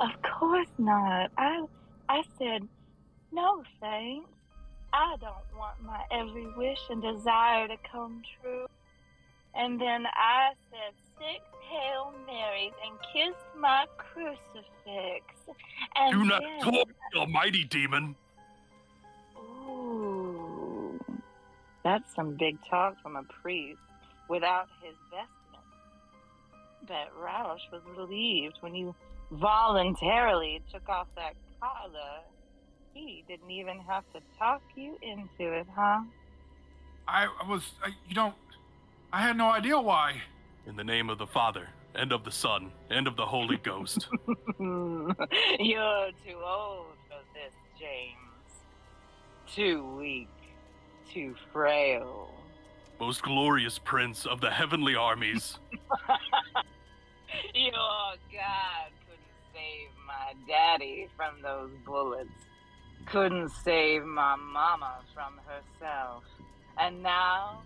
of 0.00 0.10
course 0.22 0.68
not. 0.78 1.30
I, 1.36 1.64
I 2.08 2.22
said, 2.38 2.66
no 3.32 3.62
thanks. 3.80 4.28
I 4.94 5.16
don't 5.20 5.58
want 5.58 5.82
my 5.82 6.00
every 6.10 6.46
wish 6.56 6.78
and 6.90 7.02
desire 7.02 7.68
to 7.68 7.76
come 7.90 8.22
true. 8.40 8.66
And 9.54 9.80
then 9.80 10.06
I 10.06 10.52
said 10.70 10.94
six 11.22 11.44
Hail 11.70 12.12
Marys 12.26 12.72
and 12.84 12.98
kissed 13.12 13.46
my 13.56 13.86
crucifix. 13.96 15.24
And 15.96 16.12
Do 16.12 16.24
not 16.24 16.42
then, 16.42 16.72
talk, 16.72 16.88
almighty 17.16 17.64
demon. 17.64 18.14
Ooh, 19.38 20.98
that's 21.84 22.14
some 22.14 22.36
big 22.36 22.58
talk 22.68 23.00
from 23.02 23.16
a 23.16 23.22
priest 23.22 23.78
without 24.28 24.68
his 24.82 24.94
vestment. 25.10 25.28
But 26.86 27.10
Roush 27.18 27.70
was 27.72 27.82
relieved 27.96 28.56
when 28.60 28.74
you 28.74 28.94
voluntarily 29.30 30.60
took 30.72 30.88
off 30.88 31.06
that 31.16 31.34
collar. 31.60 32.20
He 32.92 33.24
didn't 33.26 33.50
even 33.50 33.78
have 33.80 34.04
to 34.12 34.20
talk 34.38 34.62
you 34.76 34.98
into 35.00 35.52
it, 35.52 35.66
huh? 35.74 36.00
I, 37.08 37.26
I 37.42 37.48
was, 37.48 37.62
I, 37.82 37.88
you 38.08 38.14
don't, 38.14 38.34
I 39.12 39.22
had 39.22 39.36
no 39.36 39.50
idea 39.50 39.78
why. 39.80 40.20
In 40.66 40.76
the 40.76 40.84
name 40.84 41.10
of 41.10 41.18
the 41.18 41.26
Father, 41.26 41.68
and 41.94 42.12
of 42.12 42.24
the 42.24 42.30
Son, 42.30 42.70
and 42.88 43.08
of 43.08 43.16
the 43.16 43.26
Holy 43.26 43.56
Ghost. 43.56 44.08
You're 44.60 46.10
too 46.24 46.38
old 46.44 46.86
for 47.08 47.20
this, 47.34 47.52
James. 47.78 48.16
Too 49.52 49.84
weak, 49.96 50.28
too 51.12 51.34
frail. 51.52 52.30
Most 53.00 53.22
glorious 53.22 53.78
prince 53.78 54.24
of 54.24 54.40
the 54.40 54.50
heavenly 54.50 54.94
armies. 54.94 55.58
Your 57.54 57.72
God 57.72 58.92
couldn't 59.08 59.42
save 59.52 59.88
my 60.06 60.34
daddy 60.46 61.08
from 61.16 61.42
those 61.42 61.72
bullets. 61.84 62.30
Couldn't 63.06 63.48
save 63.48 64.04
my 64.04 64.36
mama 64.36 65.00
from 65.12 65.40
herself. 65.44 66.22
And 66.78 67.02
now 67.02 67.62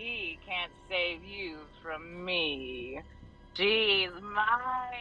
he 0.00 0.38
can't 0.46 0.72
save 0.88 1.22
you 1.24 1.58
from 1.82 2.24
me. 2.24 3.00
She's 3.54 4.10
mine, 4.22 4.94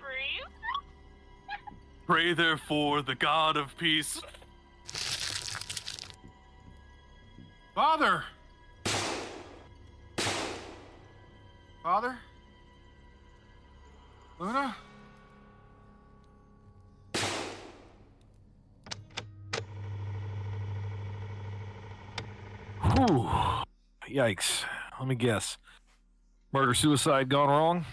priest. 0.00 0.46
Pray 2.06 2.34
therefore 2.34 3.02
the 3.02 3.16
God 3.16 3.56
of 3.56 3.76
peace. 3.76 4.20
Father! 7.74 8.24
Father? 11.82 12.18
Luna? 14.38 14.76
Whew. 22.82 23.47
Yikes. 24.10 24.64
Let 24.98 25.08
me 25.08 25.14
guess. 25.14 25.58
Murder 26.52 26.74
suicide 26.74 27.28
gone 27.28 27.48
wrong? 27.48 27.84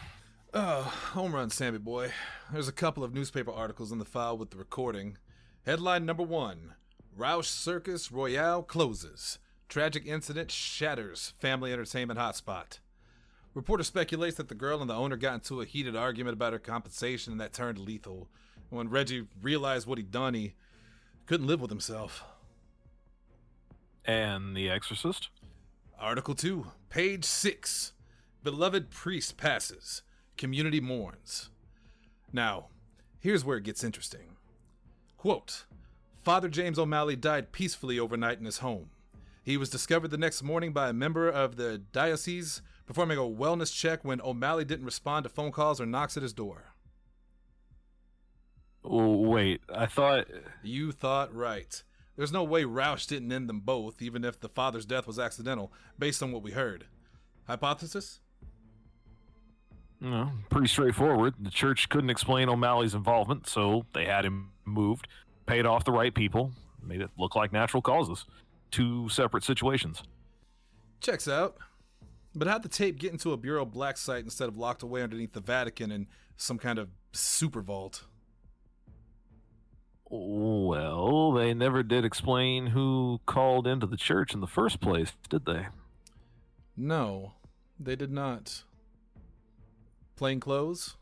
Oh, 0.54 0.84
home 1.14 1.36
run, 1.36 1.50
Sammy 1.50 1.78
boy. 1.78 2.12
There's 2.52 2.70
a 2.70 2.74
couple 2.74 3.04
of 3.04 3.14
newspaper 3.14 3.52
articles 3.52 3.92
in 3.92 4.00
the 4.00 4.06
file 4.06 4.38
with 4.38 4.52
the 4.52 4.58
recording. 4.58 5.18
Headline 5.66 6.06
number 6.06 6.24
one 6.24 6.76
Roush 7.18 7.46
Circus 7.46 8.12
Royale 8.12 8.64
closes. 8.64 9.40
Tragic 9.68 10.06
incident 10.06 10.52
shatters 10.52 11.34
family 11.40 11.74
entertainment 11.74 12.20
hotspot. 12.20 12.80
Reporter 13.54 13.84
speculates 13.84 14.38
that 14.38 14.48
the 14.48 14.56
girl 14.56 14.82
and 14.82 14.90
the 14.90 14.94
owner 14.94 15.18
got 15.18 15.36
into 15.36 15.62
a 15.62 15.66
heated 15.66 15.96
argument 15.96 16.34
about 16.34 16.54
her 16.54 16.60
compensation 16.60 17.32
and 17.32 17.42
that 17.42 17.54
turned 17.54 17.80
lethal. 17.80 18.30
And 18.70 18.78
when 18.78 18.90
Reggie 18.90 19.28
realized 19.42 19.88
what 19.88 19.98
he'd 19.98 20.12
done, 20.12 20.34
he 20.34 20.54
couldn't 21.26 21.48
live 21.48 21.62
with 21.62 21.72
himself. 21.72 22.24
And 24.06 24.56
The 24.56 24.70
Exorcist? 24.70 25.30
Article 26.00 26.36
2, 26.36 26.68
page 26.90 27.24
6. 27.24 27.94
Beloved 28.44 28.90
priest 28.90 29.38
passes. 29.38 30.02
Community 30.38 30.82
mourns. 30.82 31.50
Now, 32.34 32.68
here's 33.20 33.46
where 33.46 33.58
it 33.58 33.64
gets 33.64 33.84
interesting. 33.84 34.36
Quote 35.18 35.66
Father 36.22 36.50
James 36.50 36.78
O'Malley 36.78 37.16
died 37.16 37.52
peacefully 37.52 37.98
overnight 37.98 38.40
in 38.40 38.46
his 38.46 38.58
home. 38.58 38.90
He 39.42 39.58
was 39.58 39.70
discovered 39.70 40.10
the 40.10 40.18
next 40.18 40.44
morning 40.44 40.74
by 40.74 40.90
a 40.90 40.94
member 40.94 41.30
of 41.30 41.56
the 41.56 41.78
diocese 41.78 42.62
performing 42.86 43.18
a 43.18 43.22
wellness 43.22 43.74
check 43.74 44.04
when 44.04 44.20
O'Malley 44.22 44.66
didn't 44.66 44.86
respond 44.86 45.24
to 45.24 45.30
phone 45.30 45.52
calls 45.52 45.80
or 45.80 45.86
knocks 45.86 46.18
at 46.18 46.24
his 46.24 46.34
door. 46.34 46.74
Oh, 48.84 49.22
wait, 49.22 49.62
I 49.74 49.86
thought. 49.86 50.28
You 50.62 50.92
thought 50.92 51.34
right. 51.34 51.82
There's 52.16 52.32
no 52.32 52.44
way 52.44 52.64
Roush 52.64 53.08
didn't 53.08 53.32
end 53.32 53.50
them 53.50 53.60
both, 53.60 54.02
even 54.02 54.24
if 54.24 54.40
the 54.40 54.50
father's 54.50 54.86
death 54.86 55.06
was 55.06 55.20
accidental, 55.20 55.72
based 56.00 56.24
on 56.24 56.32
what 56.32 56.44
we 56.44 56.52
heard. 56.52 56.86
Hypothesis? 57.48 58.20
No, 60.00 60.32
pretty 60.50 60.68
straightforward. 60.68 61.36
The 61.40 61.50
church 61.50 61.90
couldn't 61.90 62.10
explain 62.10 62.50
O'Malley's 62.50 62.94
involvement, 62.94 63.48
so 63.48 63.86
they 63.94 64.06
had 64.06 64.26
him 64.26 64.52
moved, 64.66 65.08
paid 65.46 65.66
off 65.66 65.84
the 65.84 65.92
right 65.92 66.14
people, 66.14 66.52
made 66.82 67.02
it 67.02 67.10
look 67.18 67.36
like 67.36 67.52
natural 67.52 67.82
causes. 67.82 68.26
Two 68.72 69.10
separate 69.10 69.44
situations. 69.44 70.04
Checks 71.02 71.28
out. 71.28 71.58
But 72.34 72.48
how'd 72.48 72.64
the 72.64 72.70
tape 72.70 73.00
get 73.00 73.14
into 73.14 73.32
a 73.32 73.38
Bureau 73.38 73.66
black 73.66 73.98
site 73.98 74.24
instead 74.24 74.50
of 74.50 74.58
locked 74.58 74.84
away 74.84 75.02
underneath 75.02 75.34
the 75.34 75.40
Vatican 75.40 75.92
in 75.92 76.08
some 76.36 76.58
kind 76.58 76.78
of 76.78 76.90
super 77.14 77.62
vault? 77.62 78.04
Well, 80.18 81.32
they 81.32 81.54
never 81.54 81.84
did 81.84 82.06
explain 82.06 82.68
who 82.68 83.20
called 83.26 83.68
into 83.68 83.86
the 83.86 83.98
church 83.98 84.34
in 84.34 84.40
the 84.40 84.48
first 84.48 84.80
place, 84.80 85.14
did 85.30 85.46
they? 85.46 85.68
No, 86.78 87.34
they 87.80 87.96
did 87.96 88.12
not. 88.12 88.64
Plain 90.16 90.40
clothes? 90.40 90.96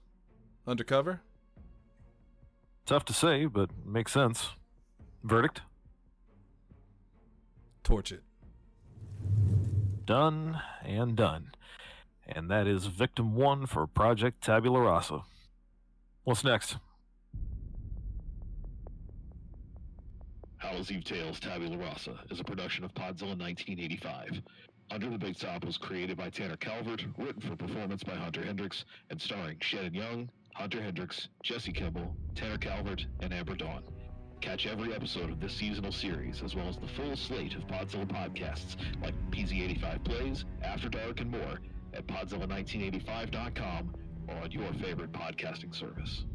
Undercover? 0.65 1.21
Tough 2.85 3.05
to 3.05 3.13
say, 3.13 3.45
but 3.45 3.69
makes 3.85 4.11
sense. 4.11 4.49
Verdict? 5.23 5.61
Torch 7.83 8.11
it. 8.11 8.23
Done 10.05 10.61
and 10.83 11.15
done. 11.15 11.51
And 12.27 12.49
that 12.49 12.67
is 12.67 12.87
victim 12.87 13.35
one 13.35 13.65
for 13.65 13.85
Project 13.87 14.43
Tabula 14.43 14.81
Rasa. 14.81 15.21
What's 16.23 16.43
next? 16.43 16.77
Eve 20.63 21.03
Tales 21.03 21.39
Tabula 21.39 21.77
Rasa 21.77 22.19
is 22.31 22.39
a 22.39 22.43
production 22.43 22.83
of 22.83 22.93
Podzilla 22.93 23.37
1985. 23.37 24.41
Under 24.91 25.09
the 25.09 25.17
Big 25.17 25.37
Top 25.37 25.65
was 25.65 25.77
created 25.77 26.17
by 26.17 26.29
Tanner 26.29 26.55
Calvert, 26.55 27.05
written 27.17 27.41
for 27.41 27.55
performance 27.55 28.03
by 28.03 28.15
Hunter 28.15 28.43
Hendricks, 28.43 28.85
and 29.09 29.21
starring 29.21 29.57
Seanan 29.59 29.93
Young, 29.93 30.29
Hunter 30.55 30.81
Hendricks, 30.81 31.27
Jesse 31.43 31.71
Kimball, 31.71 32.15
Tanner 32.35 32.57
Calvert, 32.57 33.05
and 33.19 33.33
Amber 33.33 33.55
Dawn. 33.55 33.83
Catch 34.41 34.65
every 34.65 34.93
episode 34.93 35.29
of 35.29 35.39
this 35.39 35.53
seasonal 35.53 35.91
series, 35.91 36.41
as 36.41 36.55
well 36.55 36.67
as 36.67 36.77
the 36.77 36.87
full 36.87 37.15
slate 37.15 37.55
of 37.55 37.67
Podzilla 37.67 38.07
podcasts 38.07 38.75
like 39.01 39.13
PZ85 39.31 40.03
Plays, 40.03 40.45
After 40.63 40.89
Dark, 40.89 41.21
and 41.21 41.31
more 41.31 41.59
at 41.93 42.07
podzilla1985.com 42.07 43.93
or 44.27 44.35
on 44.35 44.51
your 44.51 44.73
favorite 44.73 45.11
podcasting 45.11 45.75
service. 45.75 46.25